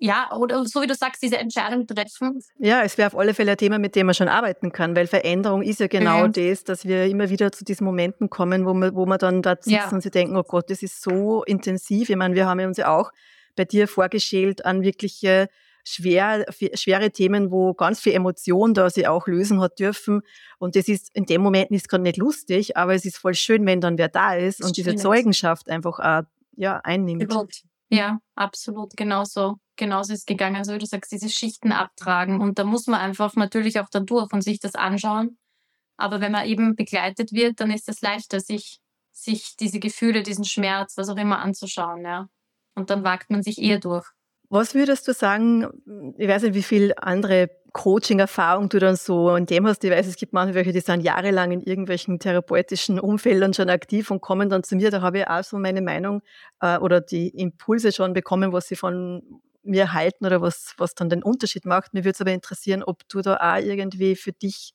[0.00, 2.40] ja, oder so wie du sagst, diese Entscheidung treffen.
[2.58, 5.08] Ja, es wäre auf alle Fälle ein Thema, mit dem man schon arbeiten kann, weil
[5.08, 6.32] Veränderung ist ja genau mhm.
[6.32, 9.56] das, dass wir immer wieder zu diesen Momenten kommen, wo wir, wo wir dann da
[9.56, 9.90] sitzen ja.
[9.90, 12.10] und sie denken, oh Gott, das ist so intensiv.
[12.10, 13.10] Ich meine, wir haben uns ja auch
[13.56, 15.48] bei dir vorgestellt an wirkliche
[15.82, 20.20] schwer, schwere Themen, wo ganz viel Emotion da sie auch lösen hat dürfen.
[20.58, 23.66] Und das ist in dem Moment ist gerade nicht lustig, aber es ist voll schön,
[23.66, 26.22] wenn dann wer da ist und diese Zeugenschaft einfach auch,
[26.56, 27.32] ja, einnimmt.
[27.90, 30.56] Ja, absolut, genauso genauso ist gegangen.
[30.56, 32.42] Also wie du sagst, diese Schichten abtragen.
[32.42, 35.38] Und da muss man einfach natürlich auch dann durch und sich das anschauen.
[35.96, 40.44] Aber wenn man eben begleitet wird, dann ist es leichter, sich, sich diese Gefühle, diesen
[40.44, 42.04] Schmerz, was auch immer anzuschauen.
[42.04, 42.28] Ja.
[42.74, 44.06] Und dann wagt man sich eher durch.
[44.50, 49.46] Was würdest du sagen, ich weiß nicht, wie viel andere Coaching-Erfahrung du dann so in
[49.46, 49.84] dem hast.
[49.84, 54.10] Ich weiß, es gibt manche, welche, die sind jahrelang in irgendwelchen therapeutischen Umfeldern schon aktiv
[54.10, 54.90] und kommen dann zu mir.
[54.90, 56.22] Da habe ich auch so meine Meinung
[56.60, 59.22] äh, oder die Impulse schon bekommen, was sie von
[59.62, 61.92] mir halten oder was, was dann den Unterschied macht.
[61.92, 64.72] Mir würde es aber interessieren, ob du da auch irgendwie für dich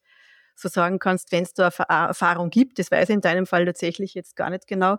[0.55, 4.13] so sagen kannst, wenn es da Erfahrung gibt, das weiß ich in deinem Fall tatsächlich
[4.13, 4.97] jetzt gar nicht genau,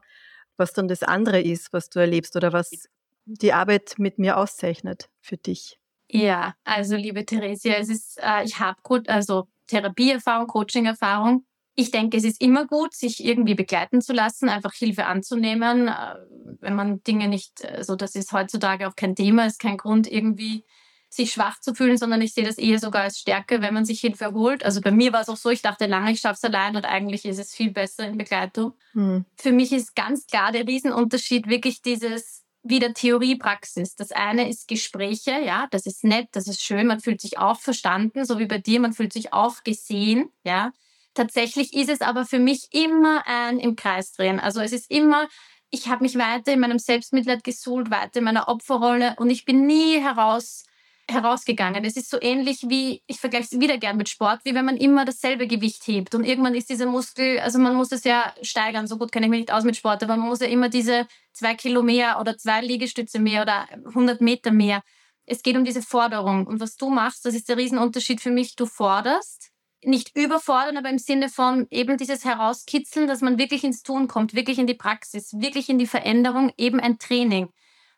[0.56, 2.88] was dann das andere ist, was du erlebst oder was
[3.24, 5.78] die Arbeit mit mir auszeichnet für dich.
[6.08, 12.24] Ja, also liebe Theresia, es ist, äh, ich habe also Therapieerfahrung, Coaching-Erfahrung ich denke, es
[12.24, 16.14] ist immer gut, sich irgendwie begleiten zu lassen, einfach Hilfe anzunehmen, äh,
[16.60, 20.10] wenn man Dinge nicht, so also das ist heutzutage auch kein Thema, ist kein Grund
[20.10, 20.64] irgendwie
[21.10, 24.00] sich schwach zu fühlen, sondern ich sehe das eher sogar als Stärke, wenn man sich
[24.00, 24.64] Hilfe holt.
[24.64, 26.84] Also bei mir war es auch so, ich dachte lange, ich schaffe es allein und
[26.84, 28.72] eigentlich ist es viel besser in Begleitung.
[28.92, 29.24] Hm.
[29.36, 33.94] Für mich ist ganz klar der Riesenunterschied wirklich dieses wieder Theorie, Praxis.
[33.94, 37.60] Das eine ist Gespräche, ja, das ist nett, das ist schön, man fühlt sich auch
[37.60, 40.72] verstanden, so wie bei dir, man fühlt sich auch gesehen, ja.
[41.12, 44.40] Tatsächlich ist es aber für mich immer ein im Kreis drehen.
[44.40, 45.28] Also es ist immer,
[45.70, 49.64] ich habe mich weiter in meinem Selbstmitleid gesuhlt, weiter in meiner Opferrolle und ich bin
[49.66, 50.64] nie heraus
[51.08, 51.84] herausgegangen.
[51.84, 54.76] Es ist so ähnlich wie, ich vergleiche es wieder gern mit Sport, wie wenn man
[54.76, 56.14] immer dasselbe Gewicht hebt.
[56.14, 59.30] Und irgendwann ist dieser Muskel, also man muss es ja steigern, so gut kenne ich
[59.30, 62.36] mich nicht aus mit Sport, aber man muss ja immer diese zwei Kilo mehr oder
[62.36, 64.82] zwei Liegestütze mehr oder 100 Meter mehr.
[65.26, 66.46] Es geht um diese Forderung.
[66.46, 68.56] Und was du machst, das ist der Riesenunterschied für mich.
[68.56, 69.50] Du forderst,
[69.86, 74.34] nicht überfordern, aber im Sinne von eben dieses Herauskitzeln, dass man wirklich ins Tun kommt,
[74.34, 77.48] wirklich in die Praxis, wirklich in die Veränderung, eben ein Training.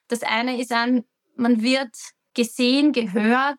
[0.08, 1.04] Das eine ist ein,
[1.36, 1.94] man wird
[2.36, 3.58] gesehen, gehört.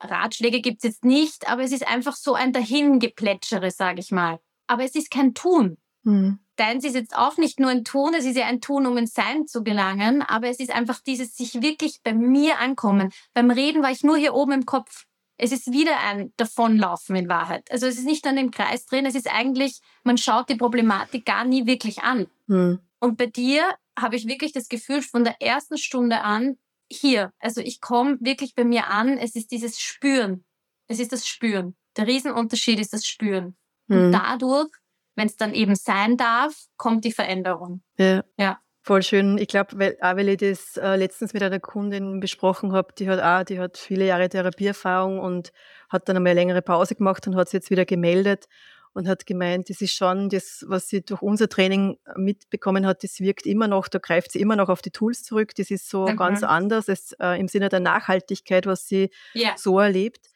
[0.00, 4.38] Ratschläge gibt es jetzt nicht, aber es ist einfach so ein Dahingeplätschere, sage ich mal.
[4.68, 5.78] Aber es ist kein Tun.
[6.04, 6.38] Mhm.
[6.56, 9.14] Deins ist jetzt auch nicht nur ein Tun, es ist ja ein Tun, um ins
[9.14, 13.12] Sein zu gelangen, aber es ist einfach dieses sich wirklich bei mir ankommen.
[13.32, 15.04] Beim Reden war ich nur hier oben im Kopf.
[15.36, 17.70] Es ist wieder ein Davonlaufen in Wahrheit.
[17.70, 21.24] Also es ist nicht an dem Kreis drehen, es ist eigentlich, man schaut die Problematik
[21.24, 22.26] gar nie wirklich an.
[22.48, 22.80] Mhm.
[22.98, 23.62] Und bei dir
[23.96, 26.56] habe ich wirklich das Gefühl, von der ersten Stunde an,
[26.90, 27.32] hier.
[27.38, 29.18] Also ich komme wirklich bei mir an.
[29.18, 30.44] Es ist dieses Spüren.
[30.86, 31.76] Es ist das Spüren.
[31.96, 33.56] Der Riesenunterschied ist das Spüren.
[33.86, 33.96] Mhm.
[33.96, 34.70] Und dadurch,
[35.16, 37.82] wenn es dann eben sein darf, kommt die Veränderung.
[37.98, 38.24] Ja.
[38.38, 38.58] ja.
[38.82, 39.36] Voll schön.
[39.36, 43.08] Ich glaube, weil, auch weil ich das äh, letztens mit einer Kundin besprochen habe, die
[43.08, 45.52] hat auch, die hat viele Jahre Therapieerfahrung und
[45.90, 48.46] hat dann einmal eine längere Pause gemacht und hat sich jetzt wieder gemeldet
[48.94, 53.20] und hat gemeint, das ist schon das, was sie durch unser Training mitbekommen hat, das
[53.20, 55.54] wirkt immer noch, da greift sie immer noch auf die Tools zurück.
[55.56, 56.16] Das ist so mhm.
[56.16, 59.54] ganz anders als, äh, im Sinne der Nachhaltigkeit, was sie yeah.
[59.56, 60.26] so erlebt.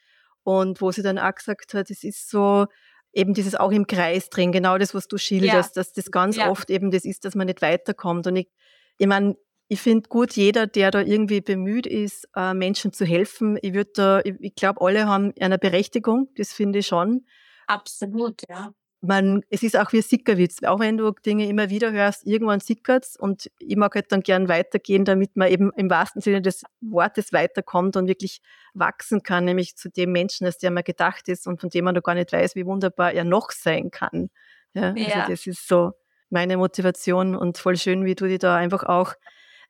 [0.45, 2.67] Und wo sie dann auch gesagt hat, es ist so,
[3.13, 5.81] eben dieses auch im Kreis drin, genau das, was du schilderst, ja.
[5.81, 6.49] dass das ganz ja.
[6.49, 8.27] oft eben das ist, dass man nicht weiterkommt.
[8.27, 8.49] Und ich,
[8.97, 9.35] ich meine,
[9.67, 13.91] ich finde gut, jeder, der da irgendwie bemüht ist, äh, Menschen zu helfen, ich würde
[13.95, 17.25] da, ich, ich glaube, alle haben eine Berechtigung, das finde ich schon.
[17.67, 18.73] Absolut, ja.
[19.05, 20.63] Man, es ist auch wie Sickerwitz.
[20.63, 24.47] Auch wenn du Dinge immer wieder hörst, irgendwann sickert's und ich mag halt dann gern
[24.47, 28.39] weitergehen, damit man eben im wahrsten Sinne des Wortes weiterkommt und wirklich
[28.73, 31.95] wachsen kann, nämlich zu dem Menschen, als der man gedacht ist und von dem man
[31.95, 34.29] noch gar nicht weiß, wie wunderbar er noch sein kann.
[34.73, 35.15] Ja, ja.
[35.15, 35.91] Also das ist so
[36.29, 39.15] meine Motivation und voll schön, wie du dich da einfach auch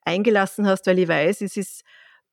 [0.03, 1.83] eingelassen hast, weil ich weiß, es ist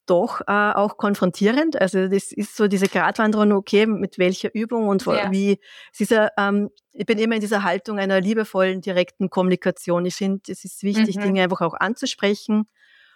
[0.07, 1.81] doch äh, auch konfrontierend.
[1.81, 5.31] Also das ist so diese Gratwanderung, okay, mit welcher Übung und ja.
[5.31, 5.61] wie.
[5.93, 10.05] Es ist ja, ähm, ich bin immer in dieser Haltung einer liebevollen, direkten Kommunikation.
[10.07, 11.23] Ich finde, es ist wichtig, mhm.
[11.23, 12.69] Dinge einfach auch anzusprechen.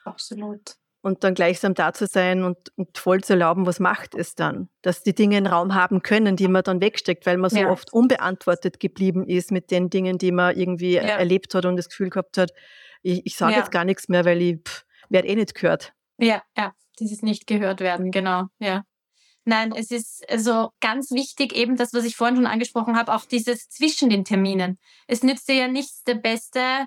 [0.05, 0.77] Absolut.
[1.03, 4.70] Und dann gleichsam da zu sein und, und, voll zu erlauben, was macht es dann?
[4.81, 7.70] Dass die Dinge einen Raum haben können, die man dann wegsteckt, weil man so ja.
[7.70, 11.03] oft unbeantwortet geblieben ist mit den Dingen, die man irgendwie ja.
[11.03, 12.53] erlebt hat und das Gefühl gehabt hat,
[13.03, 14.61] ich, ich sage jetzt gar nichts mehr, weil ich
[15.11, 15.92] werde eh nicht gehört.
[16.18, 18.85] Ja, ja dieses nicht gehört werden, genau, ja.
[19.46, 23.27] Nein, es ist also ganz wichtig eben das, was ich vorhin schon angesprochen habe, auch
[23.27, 24.79] dieses zwischen den Terminen.
[25.07, 26.87] Es nützt dir ja nichts der beste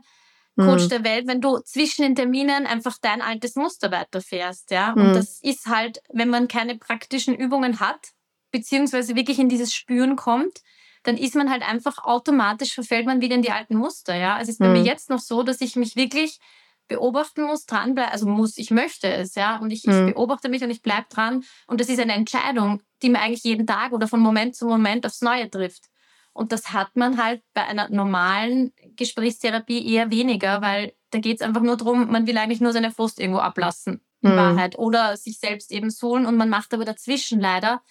[0.57, 0.89] Coach mhm.
[0.89, 4.95] der Welt, wenn du zwischen den Terminen einfach dein altes Muster weiterfährst, ja.
[4.95, 5.01] Mhm.
[5.01, 8.13] Und das ist halt, wenn man keine praktischen Übungen hat,
[8.49, 10.61] beziehungsweise wirklich in dieses Spüren kommt,
[11.03, 14.35] dann ist man halt einfach automatisch verfällt man wieder in die alten Muster, ja.
[14.35, 14.85] Also es ist bei mir mhm.
[14.85, 16.39] jetzt noch so, dass ich mich wirklich
[16.88, 20.08] beobachten muss, dranbleiben, also muss, ich möchte es, ja, und ich, mhm.
[20.08, 21.43] ich beobachte mich und ich bleibe dran.
[21.67, 25.06] Und das ist eine Entscheidung, die man eigentlich jeden Tag oder von Moment zu Moment
[25.06, 25.86] aufs Neue trifft.
[26.34, 31.41] Und das hat man halt bei einer normalen Gesprächstherapie eher weniger, weil da geht es
[31.41, 34.38] einfach nur darum, man will eigentlich nur seine Frust irgendwo ablassen, in mhm.
[34.38, 37.82] Wahrheit, oder sich selbst eben suhlen und man macht aber dazwischen leider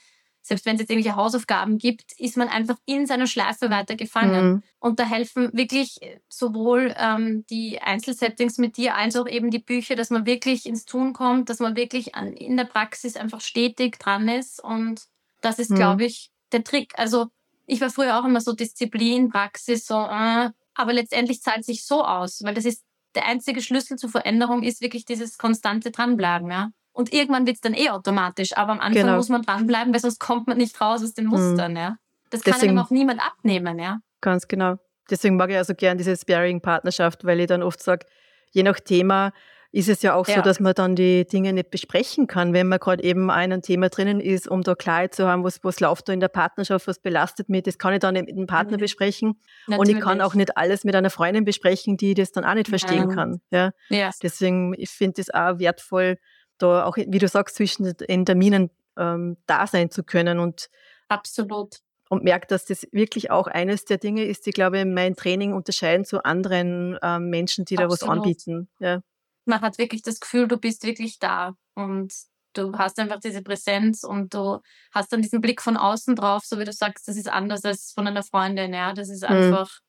[0.46, 4.46] selbst wenn es jetzt irgendwelche Hausaufgaben gibt, ist man einfach in seiner Schleife weiter gefangen.
[4.46, 4.62] Mhm.
[4.78, 9.96] Und da helfen wirklich sowohl ähm, die Einzelsettings mit dir als auch eben die Bücher,
[9.96, 13.98] dass man wirklich ins Tun kommt, dass man wirklich an, in der Praxis einfach stetig
[13.98, 14.62] dran ist.
[14.62, 15.02] Und
[15.40, 15.76] das ist, mhm.
[15.76, 16.92] glaube ich, der Trick.
[16.96, 17.26] Also
[17.66, 22.04] ich war früher auch immer so Disziplin, Praxis, so, äh, aber letztendlich zahlt sich so
[22.04, 22.84] aus, weil das ist
[23.16, 26.70] der einzige Schlüssel zur Veränderung ist wirklich dieses konstante Dranbleiben, ja.
[26.96, 28.56] Und irgendwann wird es dann eh automatisch.
[28.56, 29.16] Aber am Anfang genau.
[29.16, 31.72] muss man dranbleiben, weil sonst kommt man nicht raus aus den Mustern.
[31.72, 31.76] Mhm.
[31.76, 31.96] Ja?
[32.30, 33.78] Das kann Deswegen, einem auch niemand abnehmen.
[33.78, 33.98] Ja?
[34.22, 34.76] Ganz genau.
[35.10, 38.06] Deswegen mag ich also gern diese Sparing-Partnerschaft, weil ich dann oft sage,
[38.52, 39.32] je nach Thema
[39.72, 40.36] ist es ja auch ja.
[40.36, 43.90] so, dass man dann die Dinge nicht besprechen kann, wenn man gerade eben ein Thema
[43.90, 46.98] drinnen ist, um da Klarheit zu haben, was, was läuft da in der Partnerschaft, was
[46.98, 48.80] belastet mich, das kann ich dann nicht mit dem Partner mhm.
[48.80, 49.38] besprechen.
[49.66, 49.78] Natürlich.
[49.78, 52.68] Und ich kann auch nicht alles mit einer Freundin besprechen, die das dann auch nicht
[52.68, 53.14] verstehen ja.
[53.14, 53.40] kann.
[53.50, 53.70] Ja?
[53.90, 54.10] ja.
[54.22, 56.16] Deswegen, ich finde es auch wertvoll,
[56.58, 60.68] da auch, wie du sagst, zwischen den Terminen ähm, da sein zu können und
[61.08, 65.16] absolut und merkt, dass das wirklich auch eines der Dinge ist, die, glaube ich, mein
[65.16, 68.02] Training unterscheiden zu anderen ähm, Menschen, die Absolut.
[68.02, 68.68] da was anbieten.
[68.78, 69.00] Ja.
[69.44, 72.12] Man hat wirklich das Gefühl, du bist wirklich da und
[72.52, 74.60] du hast einfach diese Präsenz und du
[74.92, 77.92] hast dann diesen Blick von außen drauf, so wie du sagst, das ist anders als
[77.92, 78.92] von einer Freundin, ja.
[78.92, 79.36] Das ist mhm.
[79.36, 79.80] einfach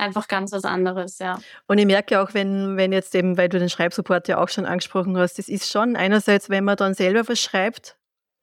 [0.00, 1.38] einfach ganz was anderes, ja.
[1.66, 4.66] Und ich merke auch, wenn, wenn jetzt eben, weil du den Schreibsupport ja auch schon
[4.66, 7.96] angesprochen hast, das ist schon einerseits, wenn man dann selber was schreibt,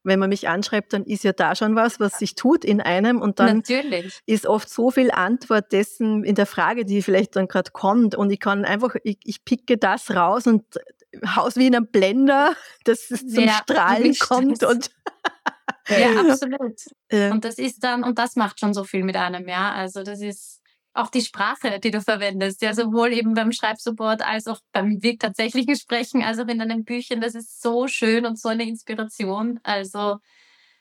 [0.03, 3.21] wenn man mich anschreibt, dann ist ja da schon was, was sich tut in einem
[3.21, 4.21] und dann Natürlich.
[4.25, 8.31] ist oft so viel Antwort dessen in der Frage, die vielleicht dann gerade kommt und
[8.31, 10.63] ich kann einfach, ich, ich picke das raus und
[11.35, 12.53] haus wie in einem Blender,
[12.85, 14.89] dass es zum ja, Strahlen kommt und
[15.89, 16.79] ja, absolut.
[17.09, 17.31] Ja.
[17.31, 19.71] Und das ist dann, und das macht schon so viel mit einem, ja.
[19.71, 20.56] Also das ist
[20.97, 25.75] auch die Sprache, die du verwendest, ja, sowohl eben beim Schreibsupport als auch beim tatsächlichen
[25.75, 27.21] Sprechen, als auch in deinen Büchern.
[27.21, 29.59] Das ist so schön und so eine Inspiration.
[29.63, 30.17] Also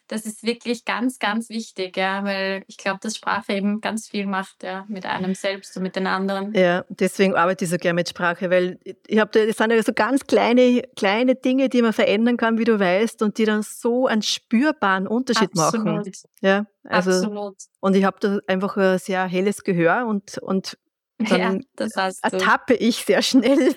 [0.08, 4.26] das ist wirklich ganz, ganz wichtig, ja, weil ich glaube, dass Sprache eben ganz viel
[4.26, 6.52] macht, ja, mit einem selbst und mit den anderen.
[6.54, 9.92] Ja, deswegen arbeite ich so gerne mit Sprache, weil ich habe, das sind ja so
[9.92, 14.06] ganz kleine, kleine Dinge, die man verändern kann, wie du weißt, und die dann so
[14.06, 15.86] einen spürbaren Unterschied Absolut.
[15.86, 16.12] machen.
[16.40, 17.56] Ja, also, Absolut.
[17.80, 20.78] Und ich habe da einfach ein sehr helles Gehör und, und
[21.18, 23.74] dann ja, ertappe ich sehr schnell.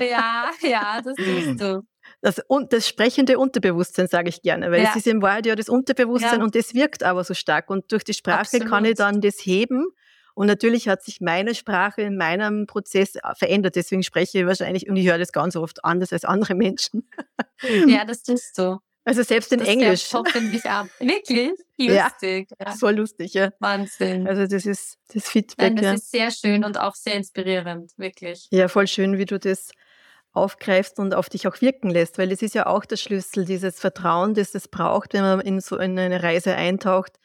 [0.00, 1.84] Ja, ja, das siehst du
[2.24, 4.88] das, das sprechende Unterbewusstsein, sage ich gerne, weil ja.
[4.90, 6.44] es ist in Wahrheit ja das Unterbewusstsein ja.
[6.44, 7.68] und das wirkt aber so stark.
[7.68, 8.68] Und durch die Sprache Absolut.
[8.68, 9.88] kann ich dann das heben.
[10.34, 13.76] Und natürlich hat sich meine Sprache in meinem Prozess verändert.
[13.76, 17.08] Deswegen spreche ich wahrscheinlich, und ich höre das ganz oft anders als andere Menschen.
[17.86, 18.78] Ja, das tust du.
[19.04, 20.12] Also selbst in das Englisch.
[20.50, 20.88] Mich ab.
[20.98, 21.52] Wirklich?
[21.78, 22.48] Lustig.
[22.58, 23.50] Ja, so lustig, ja.
[23.58, 24.26] Wahnsinn.
[24.26, 25.74] Also das ist das Feedback.
[25.74, 25.92] Nein, das ja.
[25.94, 28.48] ist sehr schön und auch sehr inspirierend, wirklich.
[28.50, 29.70] Ja, voll schön, wie du das
[30.34, 33.80] aufgreifst und auf dich auch wirken lässt, weil es ist ja auch der Schlüssel, dieses
[33.80, 37.18] Vertrauen, das es braucht, wenn man in so eine Reise eintaucht,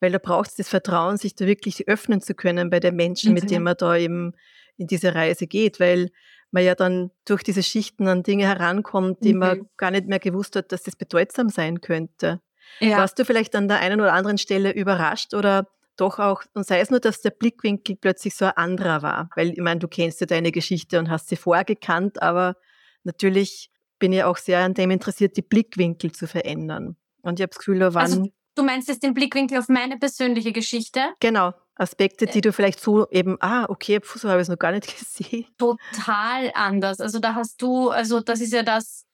[0.00, 3.32] weil da braucht es das Vertrauen, sich da wirklich öffnen zu können bei den Menschen,
[3.32, 4.32] mit denen man da eben
[4.76, 6.10] in diese Reise geht, weil
[6.50, 9.38] man ja dann durch diese Schichten an Dinge herankommt, die mhm.
[9.38, 12.40] man gar nicht mehr gewusst hat, dass das bedeutsam sein könnte.
[12.80, 12.98] Ja.
[12.98, 16.80] Warst du vielleicht an der einen oder anderen Stelle überrascht oder doch auch, und sei
[16.80, 19.30] es nur, dass der Blickwinkel plötzlich so ein anderer war.
[19.34, 22.56] Weil, ich meine, du kennst ja deine Geschichte und hast sie vorher gekannt, aber
[23.04, 26.96] natürlich bin ich auch sehr an dem interessiert, die Blickwinkel zu verändern.
[27.22, 28.04] Und ich habe das Gefühl, da waren.
[28.04, 31.00] Also, du meinst jetzt den Blickwinkel auf meine persönliche Geschichte?
[31.20, 31.52] Genau.
[31.78, 34.86] Aspekte, die du vielleicht so eben, ah, okay, so habe ich es noch gar nicht
[34.98, 35.46] gesehen.
[35.58, 37.00] Total anders.
[37.00, 39.04] Also da hast du, also das ist ja das,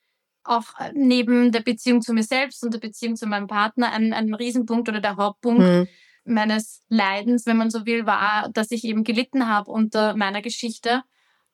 [0.44, 4.34] auch neben der Beziehung zu mir selbst und der Beziehung zu meinem Partner ein, ein
[4.34, 5.62] Riesenpunkt oder der Hauptpunkt.
[5.62, 5.88] Hm
[6.24, 11.02] meines Leidens, wenn man so will, war, dass ich eben gelitten habe unter meiner Geschichte.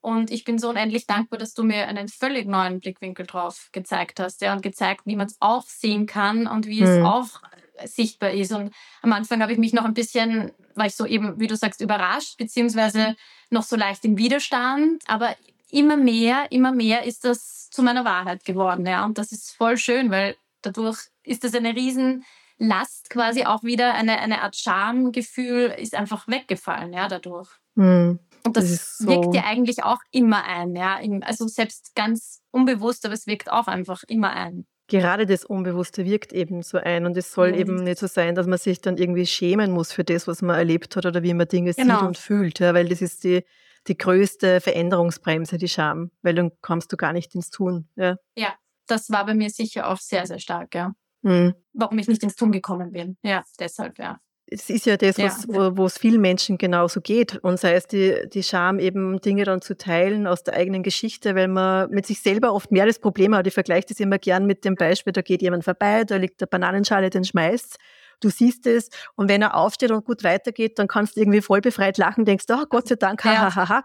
[0.00, 4.20] Und ich bin so unendlich dankbar, dass du mir einen völlig neuen Blickwinkel drauf gezeigt
[4.20, 6.86] hast, ja, und gezeigt, wie man es auch sehen kann und wie mhm.
[6.86, 7.42] es auch
[7.84, 8.52] sichtbar ist.
[8.52, 11.56] Und am Anfang habe ich mich noch ein bisschen, war ich so eben, wie du
[11.56, 13.16] sagst, überrascht, beziehungsweise
[13.50, 15.02] noch so leicht im Widerstand.
[15.06, 15.34] Aber
[15.70, 19.04] immer mehr, immer mehr ist das zu meiner Wahrheit geworden, ja.
[19.04, 22.24] Und das ist voll schön, weil dadurch ist das eine riesen
[22.58, 27.48] Last quasi auch wieder, eine, eine Art Schamgefühl ist einfach weggefallen, ja, dadurch.
[27.76, 28.18] Mhm.
[28.44, 30.98] Und das, das so wirkt ja eigentlich auch immer ein, ja.
[31.22, 34.66] Also selbst ganz unbewusst, aber es wirkt auch einfach immer ein.
[34.88, 37.58] Gerade das Unbewusste wirkt eben so ein und es soll mhm.
[37.58, 40.56] eben nicht so sein, dass man sich dann irgendwie schämen muss für das, was man
[40.56, 41.98] erlebt hat oder wie man Dinge genau.
[41.98, 43.44] sieht und fühlt, ja, weil das ist die,
[43.86, 47.88] die größte Veränderungsbremse, die Scham, weil dann kommst du gar nicht ins Tun.
[47.96, 48.54] Ja, ja
[48.86, 50.94] das war bei mir sicher auch sehr, sehr stark, ja.
[51.22, 51.54] Mhm.
[51.72, 53.16] Warum ich nicht ins Tun gekommen bin.
[53.22, 54.20] Ja, deshalb, ja.
[54.50, 55.76] Es ist ja das, was, ja.
[55.76, 57.36] wo, es vielen Menschen genauso geht.
[57.36, 61.34] Und sei es die, die Scham, eben Dinge dann zu teilen aus der eigenen Geschichte,
[61.34, 63.46] weil man mit sich selber oft mehr das Problem hat.
[63.46, 66.46] Ich vergleiche das immer gern mit dem Beispiel, da geht jemand vorbei, da liegt der
[66.46, 67.78] Bananenschale, den schmeißt
[68.20, 71.60] du siehst es und wenn er aufsteht und gut weitergeht, dann kannst du irgendwie voll
[71.60, 73.54] befreit lachen, denkst, oh Gott sei Dank, hahaha.
[73.54, 73.84] Ha, ha, ha.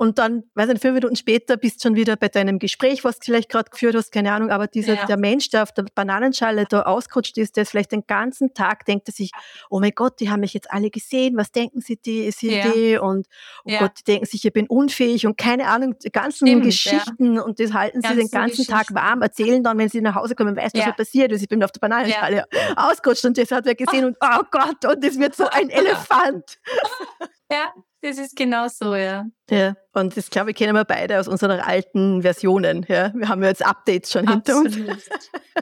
[0.00, 3.18] Und dann, weiß nicht, fünf Minuten später bist du schon wieder bei deinem Gespräch, was
[3.18, 5.06] du vielleicht gerade geführt hast, keine Ahnung, aber dieser, ja.
[5.06, 8.84] der Mensch, der auf der Bananenschale da ausgerutscht ist, der ist vielleicht den ganzen Tag,
[8.84, 9.32] denkt er sich,
[9.70, 12.70] oh mein Gott, die haben mich jetzt alle gesehen, was denken sie die, sie ja.
[12.70, 12.96] die?
[12.96, 13.26] Und
[13.64, 13.80] oh ja.
[13.80, 17.58] Gott, die denken sich, ich bin unfähig und keine Ahnung, die ganzen Stimmt, Geschichten und
[17.58, 20.56] das halten Ganz sie den ganzen Tag warm, erzählen dann, wenn sie nach Hause kommen,
[20.56, 20.92] weißt du, was ja.
[20.92, 22.44] passiert ist, ich bin auf der Bananenschale
[22.76, 26.58] ausgerutscht und das hat wer gesehen und oh Gott, und das wird so ein Elefant.
[27.50, 29.26] Ja, das ist genau so, ja.
[29.50, 32.86] Ja, und das glaube ich kennen wir beide aus unseren alten Versionen.
[32.88, 34.72] Ja, wir haben ja jetzt Updates schon Absolut.
[34.72, 35.08] hinter uns.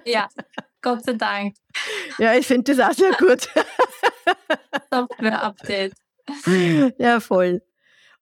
[0.05, 0.29] Ja,
[0.83, 1.57] Gott sei Dank.
[2.18, 3.49] Ja, ich finde das auch sehr gut.
[4.90, 5.94] Software-Update.
[6.99, 7.62] Ja, voll.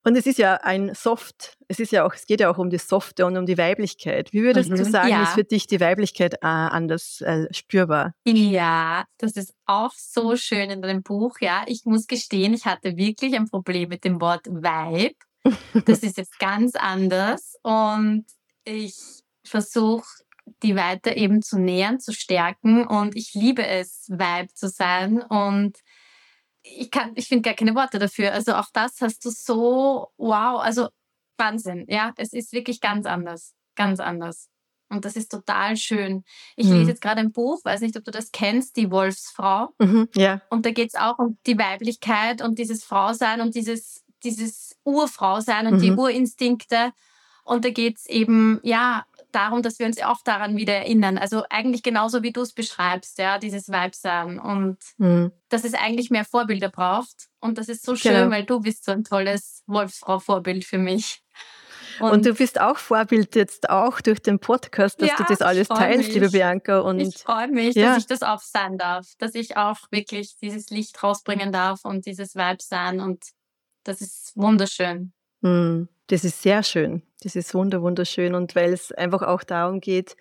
[0.04, 2.68] Und es ist ja ein Soft, es ist ja auch, es geht ja auch um
[2.68, 4.32] die Softe und um die Weiblichkeit.
[4.34, 5.22] Wie würdest mhm, du sagen, ja.
[5.22, 8.14] ist für dich die Weiblichkeit äh, anders äh, spürbar?
[8.26, 11.36] Ja, das ist auch so schön in deinem Buch.
[11.40, 15.16] Ja, ich muss gestehen, ich hatte wirklich ein Problem mit dem Wort Weib.
[15.86, 18.24] Das ist jetzt ganz anders und
[18.64, 18.94] ich
[19.44, 20.06] versuche
[20.62, 25.78] die weiter eben zu nähern, zu stärken und ich liebe es, Weib zu sein und
[26.66, 28.32] ich kann, ich finde gar keine Worte dafür.
[28.32, 30.88] Also auch das hast du so, wow, also
[31.38, 31.84] Wahnsinn.
[31.88, 33.52] Ja, es ist wirklich ganz anders.
[33.76, 34.48] Ganz anders.
[34.88, 36.24] Und das ist total schön.
[36.56, 36.74] Ich Mhm.
[36.78, 39.74] lese jetzt gerade ein Buch, weiß nicht, ob du das kennst, Die Wolfsfrau.
[39.78, 40.08] Mhm.
[40.14, 40.40] Ja.
[40.50, 45.66] Und da geht es auch um die Weiblichkeit und dieses Frausein und dieses, dieses Urfrausein
[45.66, 45.98] und die Mhm.
[45.98, 46.92] Urinstinkte.
[47.44, 51.18] Und da geht es eben, ja, darum, dass wir uns auch daran wieder erinnern.
[51.18, 54.38] Also eigentlich genauso, wie du es beschreibst, ja, dieses Weibsein.
[54.38, 55.32] Und Mhm.
[55.48, 57.28] dass es eigentlich mehr Vorbilder braucht.
[57.40, 58.30] Und das ist so schön, Genau.
[58.30, 61.22] weil du bist so ein tolles Wolfsfrau-Vorbild für mich.
[62.00, 65.68] Und, du bist auch Vorbild jetzt auch durch den Podcast, dass Ja, du das alles
[65.68, 66.14] teilst, mich.
[66.14, 66.80] liebe Bianca.
[66.80, 67.90] Und ich freue mich, ja.
[67.90, 72.06] dass ich das auch sein darf, dass ich auch wirklich dieses Licht rausbringen darf und
[72.06, 73.24] dieses Vibe sein und
[73.84, 75.12] das ist wunderschön.
[75.44, 77.02] Mm, Das ist sehr schön.
[77.22, 78.34] Das ist wunder, wunderschön.
[78.34, 80.16] Und weil es einfach auch darum geht,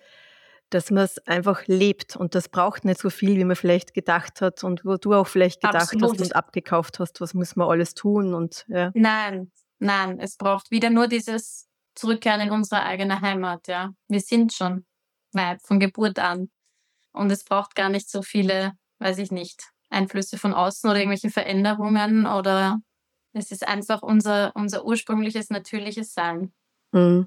[0.70, 2.16] dass man es einfach lebt.
[2.16, 5.26] Und das braucht nicht so viel, wie man vielleicht gedacht hat und wo du auch
[5.26, 6.12] vielleicht gedacht Absolut.
[6.12, 8.34] hast und abgekauft hast, was muss man alles tun.
[8.34, 8.90] Und ja.
[8.94, 13.90] Nein, nein, es braucht wieder nur dieses Zurückkehren in unsere eigene Heimat, ja.
[14.08, 14.84] Wir sind schon
[15.32, 16.50] Weib von Geburt an.
[17.12, 21.30] Und es braucht gar nicht so viele, weiß ich nicht, Einflüsse von außen oder irgendwelche
[21.30, 22.78] Veränderungen oder
[23.34, 26.52] es ist einfach unser, unser ursprüngliches, natürliches Sein.
[26.92, 27.22] Mm.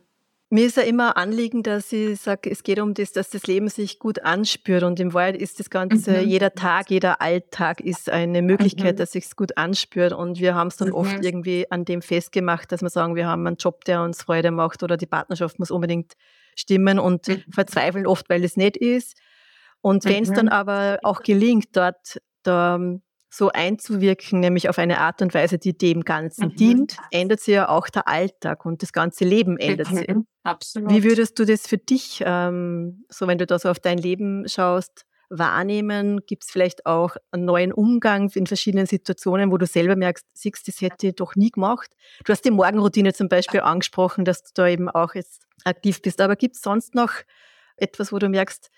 [0.49, 3.67] Mir ist ja immer Anliegen, dass ich sage, es geht um das, dass das Leben
[3.67, 4.83] sich gut anspürt.
[4.83, 6.27] Und im Wahrheit ist das Ganze, Mhm.
[6.29, 8.97] jeder Tag, jeder Alltag ist eine Möglichkeit, Mhm.
[8.99, 10.13] dass sich gut anspürt.
[10.13, 10.93] Und wir haben es dann Mhm.
[10.95, 14.51] oft irgendwie an dem festgemacht, dass wir sagen, wir haben einen Job, der uns Freude
[14.51, 16.13] macht oder die Partnerschaft muss unbedingt
[16.55, 17.43] stimmen und Mhm.
[17.51, 19.17] verzweifeln oft, weil es nicht ist.
[19.81, 20.51] Und wenn es dann Mhm.
[20.53, 22.79] aber auch gelingt, dort da
[23.29, 26.55] so einzuwirken, nämlich auf eine Art und Weise, die dem Ganzen Mhm.
[26.55, 30.07] dient, ändert sich ja auch der Alltag und das ganze Leben ändert sich.
[30.07, 30.25] Mhm.
[30.43, 30.89] Absolut.
[30.91, 34.47] Wie würdest du das für dich, ähm, so wenn du da so auf dein Leben
[34.47, 36.21] schaust, wahrnehmen?
[36.25, 40.67] Gibt es vielleicht auch einen neuen Umgang in verschiedenen Situationen, wo du selber merkst, siehst,
[40.67, 41.91] das hätte ich doch nie gemacht?
[42.23, 46.21] Du hast die Morgenroutine zum Beispiel angesprochen, dass du da eben auch jetzt aktiv bist.
[46.21, 47.11] Aber gibt es sonst noch
[47.75, 48.69] etwas, wo du merkst,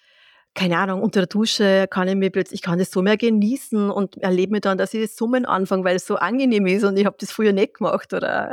[0.56, 3.90] keine Ahnung, unter der Dusche kann ich mir plötzlich, ich kann das so mehr genießen
[3.90, 6.98] und erlebe mir dann, dass ich das Summen anfange, weil es so angenehm ist und
[6.98, 8.52] ich habe das früher nicht gemacht, oder?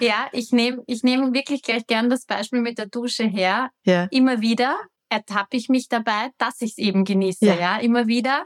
[0.00, 3.70] Ja, ich nehme ich nehm wirklich gleich gern das Beispiel mit der Dusche her.
[3.84, 4.04] Ja.
[4.10, 4.76] Immer wieder
[5.08, 7.46] ertappe ich mich dabei, dass ich es eben genieße.
[7.46, 7.54] Ja.
[7.54, 7.76] Ja.
[7.78, 8.44] immer wieder.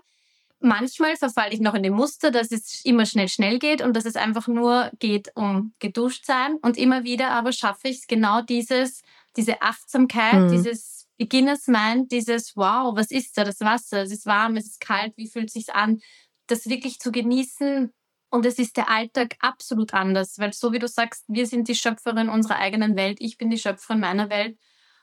[0.62, 4.04] Manchmal verfalle ich noch in dem Muster, dass es immer schnell, schnell geht und dass
[4.04, 6.56] es einfach nur geht um geduscht sein.
[6.60, 9.00] Und immer wieder aber schaffe ich es genau dieses,
[9.36, 10.50] diese Achtsamkeit, Mhm.
[10.52, 13.44] dieses Beginners Mind, dieses Wow, was ist da?
[13.44, 16.00] Das Wasser, es ist warm, es ist kalt, wie fühlt sich's an?
[16.46, 17.92] Das wirklich zu genießen,
[18.30, 21.74] und es ist der Alltag absolut anders, weil so wie du sagst, wir sind die
[21.74, 24.56] Schöpferin unserer eigenen Welt, ich bin die Schöpferin meiner Welt.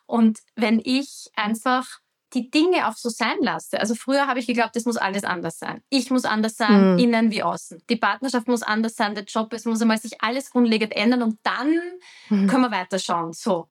[0.07, 1.85] Und wenn ich einfach
[2.33, 5.59] die Dinge auch so sein lasse, also früher habe ich geglaubt, es muss alles anders
[5.59, 5.83] sein.
[5.89, 6.99] Ich muss anders sein, Mhm.
[6.99, 7.83] innen wie außen.
[7.91, 11.37] Die Partnerschaft muss anders sein, der Job, es muss einmal sich alles grundlegend ändern und
[11.43, 11.79] dann
[12.29, 12.47] Mhm.
[12.47, 13.33] können wir weiterschauen.
[13.33, 13.69] So.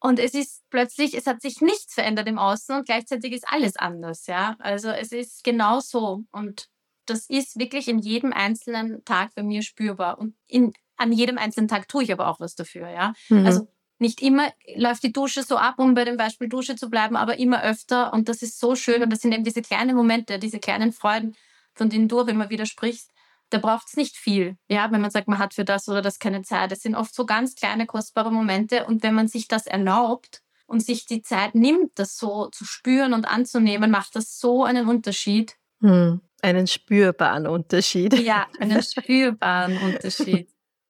[0.00, 3.76] Und es ist plötzlich, es hat sich nichts verändert im Außen und gleichzeitig ist alles
[3.76, 4.56] anders, ja.
[4.60, 6.24] Also es ist genau so.
[6.30, 6.68] Und
[7.06, 10.18] das ist wirklich in jedem einzelnen Tag bei mir spürbar.
[10.18, 13.12] Und in, an jedem einzelnen Tag tue ich aber auch was dafür, ja.
[13.28, 13.46] Mhm.
[13.46, 17.16] Also nicht immer läuft die Dusche so ab, um bei dem Beispiel Dusche zu bleiben,
[17.16, 18.12] aber immer öfter.
[18.12, 19.02] Und das ist so schön.
[19.02, 21.34] Und das sind eben diese kleinen Momente, diese kleinen Freuden,
[21.74, 23.10] von denen du auch immer wieder sprichst.
[23.50, 26.18] Da braucht es nicht viel, ja, wenn man sagt, man hat für das oder das
[26.18, 26.70] keine Zeit.
[26.72, 28.84] Es sind oft so ganz kleine, kostbare Momente.
[28.84, 33.14] Und wenn man sich das erlaubt und sich die Zeit nimmt, das so zu spüren
[33.14, 35.56] und anzunehmen, macht das so einen Unterschied.
[35.80, 38.18] Hm, einen spürbaren Unterschied.
[38.18, 40.48] Ja, einen spürbaren Unterschied.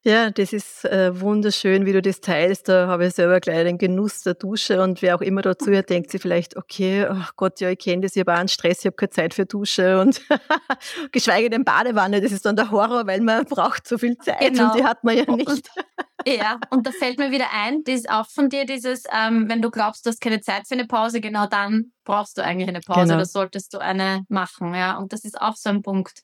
[0.08, 2.66] Ja, das ist äh, wunderschön, wie du das teilst.
[2.70, 5.90] Da habe ich selber gleich den Genuss der Dusche und wer auch immer dazu hört,
[5.90, 8.78] denkt sich vielleicht, okay, ach Gott, ja, ich kenne das, ich habe auch einen Stress,
[8.78, 10.22] ich habe keine Zeit für Dusche und
[11.12, 14.72] geschweige denn Badewanne, das ist dann der Horror, weil man braucht so viel Zeit Genau.
[14.72, 15.68] und die hat man ja Und- nicht.
[16.26, 19.62] Ja, und da fällt mir wieder ein, das ist auch von dir dieses, ähm, wenn
[19.62, 22.80] du glaubst, du hast keine Zeit für eine Pause, genau dann brauchst du eigentlich eine
[22.80, 23.14] Pause Genau.
[23.14, 24.98] oder solltest du eine machen, ja.
[24.98, 26.22] Und das ist auch so ein Punkt.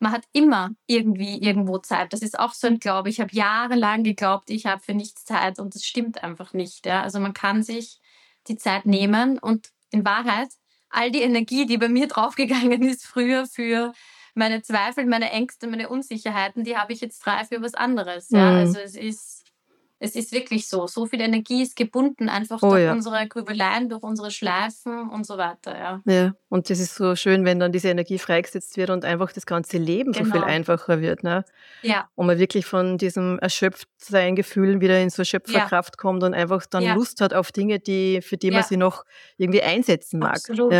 [0.00, 2.12] Man hat immer irgendwie irgendwo Zeit.
[2.12, 3.08] Das ist auch so ein Glaube.
[3.08, 6.86] Ich habe jahrelang geglaubt, ich habe für nichts Zeit und das stimmt einfach nicht.
[6.86, 7.02] Ja?
[7.02, 8.00] Also man kann sich
[8.46, 10.48] die Zeit nehmen und in Wahrheit
[10.90, 13.92] all die Energie, die bei mir draufgegangen ist früher für
[14.34, 18.30] meine Zweifel, meine Ängste, meine Unsicherheiten, die habe ich jetzt frei für was anderes.
[18.30, 18.52] Ja?
[18.52, 18.56] Mhm.
[18.58, 19.27] Also es ist,
[20.00, 20.86] es ist wirklich so.
[20.86, 22.92] So viel Energie ist gebunden einfach Oh durch ja.
[22.92, 25.76] unsere Grübeleien, durch unsere Schleifen und so weiter.
[25.76, 26.02] Ja.
[26.06, 29.44] Ja, und das ist so schön, wenn dann diese Energie freigesetzt wird und einfach das
[29.46, 30.44] ganze Leben so viel Genau.
[30.46, 31.22] einfacher wird.
[31.24, 31.44] Ne?
[31.82, 36.82] ja, Und man wirklich von diesem Erschöpftsein-Gefühl wieder in so Schöpferkraft kommt und einfach dann
[36.82, 36.94] Ja.
[36.94, 38.66] Lust hat auf Dinge, die, für die man Ja.
[38.66, 39.04] sie noch
[39.36, 40.36] irgendwie einsetzen mag.
[40.36, 40.72] absolut.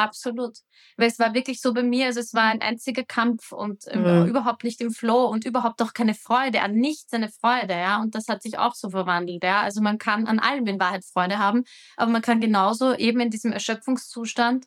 [0.00, 0.04] Ja?
[0.04, 0.56] Absolut.
[0.96, 4.26] Weil es war wirklich so bei mir, also es war ein einziger Kampf und mhm.
[4.26, 8.00] überhaupt nicht im Flow und überhaupt auch keine Freude, an nichts eine Freude, ja.
[8.00, 9.60] Und das hat sich auch so verwandelt, ja.
[9.60, 11.64] Also man kann an allem in Wahrheit Freude haben,
[11.96, 14.66] aber man kann genauso eben in diesem Erschöpfungszustand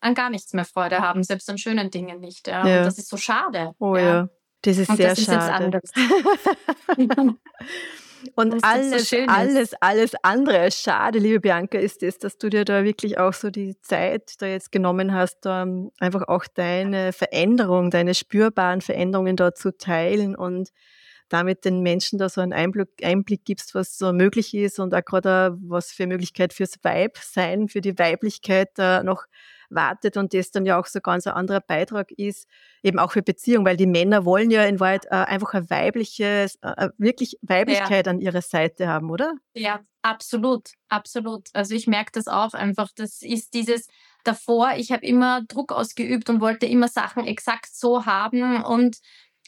[0.00, 2.66] an gar nichts mehr Freude haben, selbst an schönen Dingen nicht, ja.
[2.66, 2.78] ja.
[2.78, 3.72] Und das ist so schade.
[3.78, 4.02] Oh ja.
[4.02, 4.28] ja.
[4.62, 5.78] Das ist und sehr das schade.
[5.78, 6.06] Ist jetzt
[6.96, 7.36] anders.
[8.34, 12.84] Und alles, so alles, alles andere schade, liebe Bianca, ist es, dass du dir da
[12.84, 18.14] wirklich auch so die Zeit da jetzt genommen hast, um einfach auch deine Veränderung, deine
[18.14, 20.70] spürbaren Veränderungen dort zu teilen und
[21.28, 25.04] damit den Menschen da so einen Einblick, Einblick gibst, was so möglich ist und auch
[25.04, 29.24] gerade was für Möglichkeit fürs Weib sein, für die Weiblichkeit da noch
[29.70, 32.48] wartet und das dann ja auch so ganz ein anderer Beitrag ist,
[32.82, 36.48] eben auch für Beziehung, weil die Männer wollen ja in Wahrheit äh, einfach eine weibliche,
[36.62, 38.12] äh, äh, wirklich Weiblichkeit ja.
[38.12, 39.34] an ihrer Seite haben, oder?
[39.54, 41.48] Ja, absolut, absolut.
[41.52, 42.88] Also ich merke das auch einfach.
[42.94, 43.88] Das ist dieses
[44.24, 48.98] davor, ich habe immer Druck ausgeübt und wollte immer Sachen exakt so haben und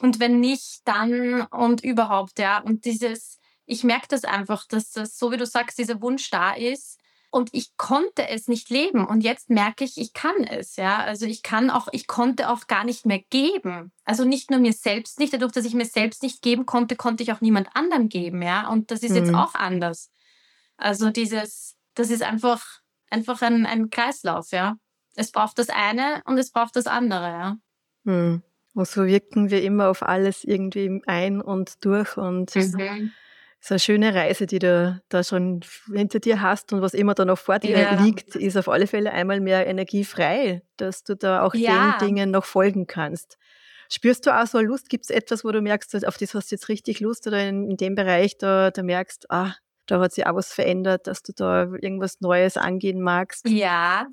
[0.03, 2.61] und wenn nicht, dann und überhaupt, ja.
[2.61, 6.55] Und dieses, ich merke das einfach, dass das, so wie du sagst, dieser Wunsch da
[6.55, 7.00] ist
[7.31, 10.99] und ich konnte es nicht leben und jetzt merke ich, ich kann es, ja.
[10.99, 13.93] Also ich kann auch, ich konnte auch gar nicht mehr geben.
[14.05, 17.23] Also nicht nur mir selbst nicht, dadurch, dass ich mir selbst nicht geben konnte, konnte
[17.23, 18.69] ich auch niemand anderem geben, ja.
[18.69, 19.17] Und das ist mhm.
[19.17, 20.11] jetzt auch anders.
[20.77, 22.65] Also dieses, das ist einfach,
[23.11, 24.77] einfach ein, ein Kreislauf, ja.
[25.15, 27.57] Es braucht das eine und es braucht das andere, ja.
[28.05, 28.43] Mhm.
[28.75, 33.13] Und so wirken wir immer auf alles irgendwie ein und durch und mhm
[33.61, 35.61] ist eine schöne Reise, die du da schon
[35.93, 38.03] hinter dir hast und was immer da noch vor dir ja.
[38.03, 41.99] liegt, ist auf alle Fälle einmal mehr energiefrei, dass du da auch ja.
[41.99, 43.37] den Dingen noch folgen kannst.
[43.93, 44.89] Spürst du auch so Lust?
[44.89, 47.71] Gibt es etwas, wo du merkst, auf das hast du jetzt richtig Lust oder in,
[47.71, 49.55] in dem Bereich, da, da merkst, ah,
[49.87, 53.47] da hat sich auch was verändert, dass du da irgendwas Neues angehen magst?
[53.49, 54.07] Ja,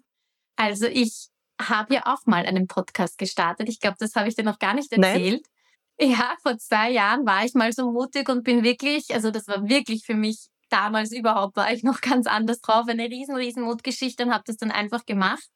[0.56, 1.30] also ich
[1.62, 3.70] habe ja auch mal einen Podcast gestartet.
[3.70, 5.42] Ich glaube, das habe ich dir noch gar nicht erzählt.
[5.44, 5.57] Nein?
[6.00, 9.68] Ja, vor zwei Jahren war ich mal so mutig und bin wirklich, also das war
[9.68, 14.24] wirklich für mich damals überhaupt, war ich noch ganz anders drauf, eine riesen, riesen Mutgeschichte
[14.24, 15.48] und habe das dann einfach gemacht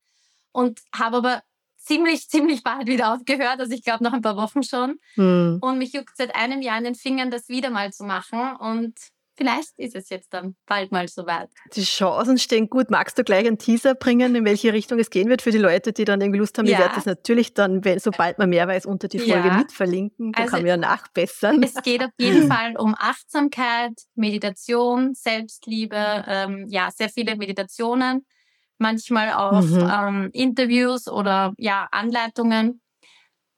[0.52, 1.42] und habe aber
[1.78, 5.00] ziemlich, ziemlich bald wieder aufgehört, also ich glaube noch ein paar Wochen schon.
[5.16, 5.60] Hm.
[5.62, 8.94] Und mich juckt seit einem Jahr in den Fingern, das wieder mal zu machen und
[9.42, 11.50] Vielleicht ist es jetzt dann bald mal soweit.
[11.74, 12.92] Die Chancen stehen gut.
[12.92, 15.94] Magst du gleich einen Teaser bringen, in welche Richtung es gehen wird für die Leute,
[15.94, 16.68] die dann irgendwie Lust haben?
[16.68, 16.74] Ja.
[16.74, 19.58] Ich werde das natürlich dann, sobald man mehr weiß, unter die Folge ja.
[19.58, 20.32] mit verlinken.
[20.32, 21.64] Da also, kann man ja nachbessern.
[21.64, 28.28] Es geht auf jeden Fall um Achtsamkeit, Meditation, Selbstliebe, ähm, ja, sehr viele Meditationen,
[28.78, 29.92] manchmal auch mhm.
[29.92, 32.81] ähm, Interviews oder ja, Anleitungen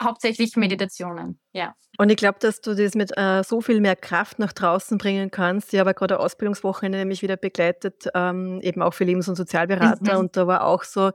[0.03, 1.75] hauptsächlich Meditationen, ja.
[1.97, 5.29] Und ich glaube, dass du das mit äh, so viel mehr Kraft nach draußen bringen
[5.29, 5.73] kannst.
[5.73, 10.13] Ich habe gerade Ausbildungswochenende nämlich wieder begleitet, ähm, eben auch für Lebens- und Sozialberater.
[10.13, 10.19] Mhm.
[10.19, 11.11] Und da war auch so,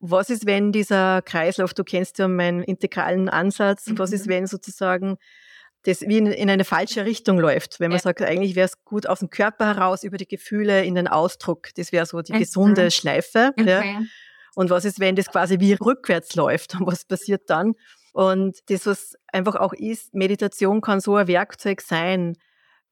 [0.00, 3.98] was ist, wenn dieser Kreislauf, du kennst ja meinen integralen Ansatz, mhm.
[3.98, 4.30] was ist, mhm.
[4.30, 5.16] wenn sozusagen
[5.84, 7.80] das wie in, in eine falsche Richtung läuft.
[7.80, 8.02] Wenn man ja.
[8.02, 11.68] sagt, eigentlich wäre es gut aus dem Körper heraus, über die Gefühle in den Ausdruck.
[11.76, 12.38] Das wäre so die mhm.
[12.38, 13.52] gesunde Schleife.
[13.58, 13.92] Okay.
[13.94, 14.00] Ja.
[14.54, 16.74] Und was ist, wenn das quasi wie rückwärts läuft?
[16.74, 17.74] Und was passiert dann?
[18.12, 22.36] Und das, was einfach auch ist, Meditation kann so ein Werkzeug sein,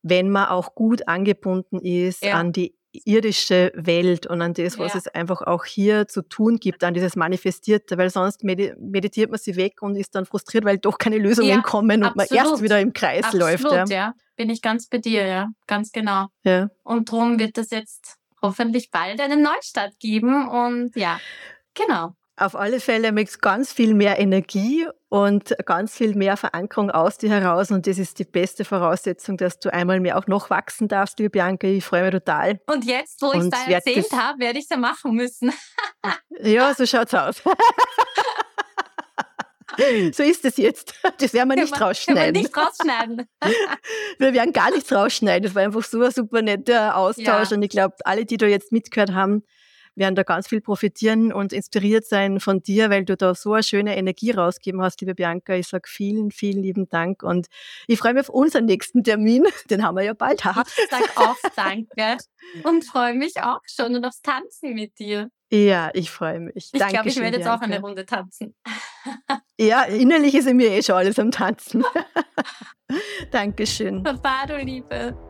[0.02, 2.34] wenn man auch gut angebunden ist ja.
[2.34, 4.98] an die irdische Welt und an das, was ja.
[4.98, 9.56] es einfach auch hier zu tun gibt, an dieses Manifestierte, weil sonst meditiert man sie
[9.56, 12.30] weg und ist dann frustriert, weil doch keine Lösungen ja, kommen und absolut.
[12.30, 13.72] man erst wieder im Kreis absolut, läuft.
[13.72, 13.84] Ja.
[13.84, 16.26] ja, bin ich ganz bei dir, ja, ganz genau.
[16.42, 16.68] Ja.
[16.82, 21.20] Und darum wird es jetzt hoffentlich bald einen Neustart geben und ja,
[21.74, 22.14] genau.
[22.40, 27.28] Auf alle Fälle mit ganz viel mehr Energie und ganz viel mehr Verankerung aus dir
[27.28, 27.70] heraus.
[27.70, 31.28] Und das ist die beste Voraussetzung, dass du einmal mehr auch noch wachsen darfst, liebe
[31.28, 31.66] Bianca.
[31.66, 32.58] Ich freue mich total.
[32.64, 35.52] Und jetzt, wo ich es da erzählt habe, werde ich es ja machen müssen.
[36.40, 37.42] ja, so schaut's aus.
[40.12, 40.94] so ist es jetzt.
[41.18, 42.34] Das werden wir nicht wir, rausschneiden.
[42.34, 43.28] Wir nicht rausschneiden.
[44.18, 45.42] wir werden gar nichts rausschneiden.
[45.42, 47.50] Das war einfach so ein super netter Austausch.
[47.50, 47.56] Ja.
[47.56, 49.44] Und ich glaube, alle, die da jetzt mitgehört haben,
[50.00, 53.62] werden da ganz viel profitieren und inspiriert sein von dir, weil du da so eine
[53.62, 55.54] schöne Energie rausgeben hast, liebe Bianca.
[55.54, 57.46] Ich sage vielen, vielen lieben Dank und
[57.86, 59.44] ich freue mich auf unseren nächsten Termin.
[59.70, 60.40] Den haben wir ja bald.
[60.40, 62.16] Ich sage auch Danke
[62.64, 65.30] und freue mich auch schon und aufs Tanzen mit dir.
[65.52, 66.70] Ja, ich freue mich.
[66.72, 68.54] Ich glaube, ich werde jetzt auch eine Runde tanzen.
[69.58, 71.84] Ja, innerlich ist in mir eh schon alles am Tanzen.
[73.30, 74.02] Dankeschön.
[74.02, 75.29] Baba, du Liebe.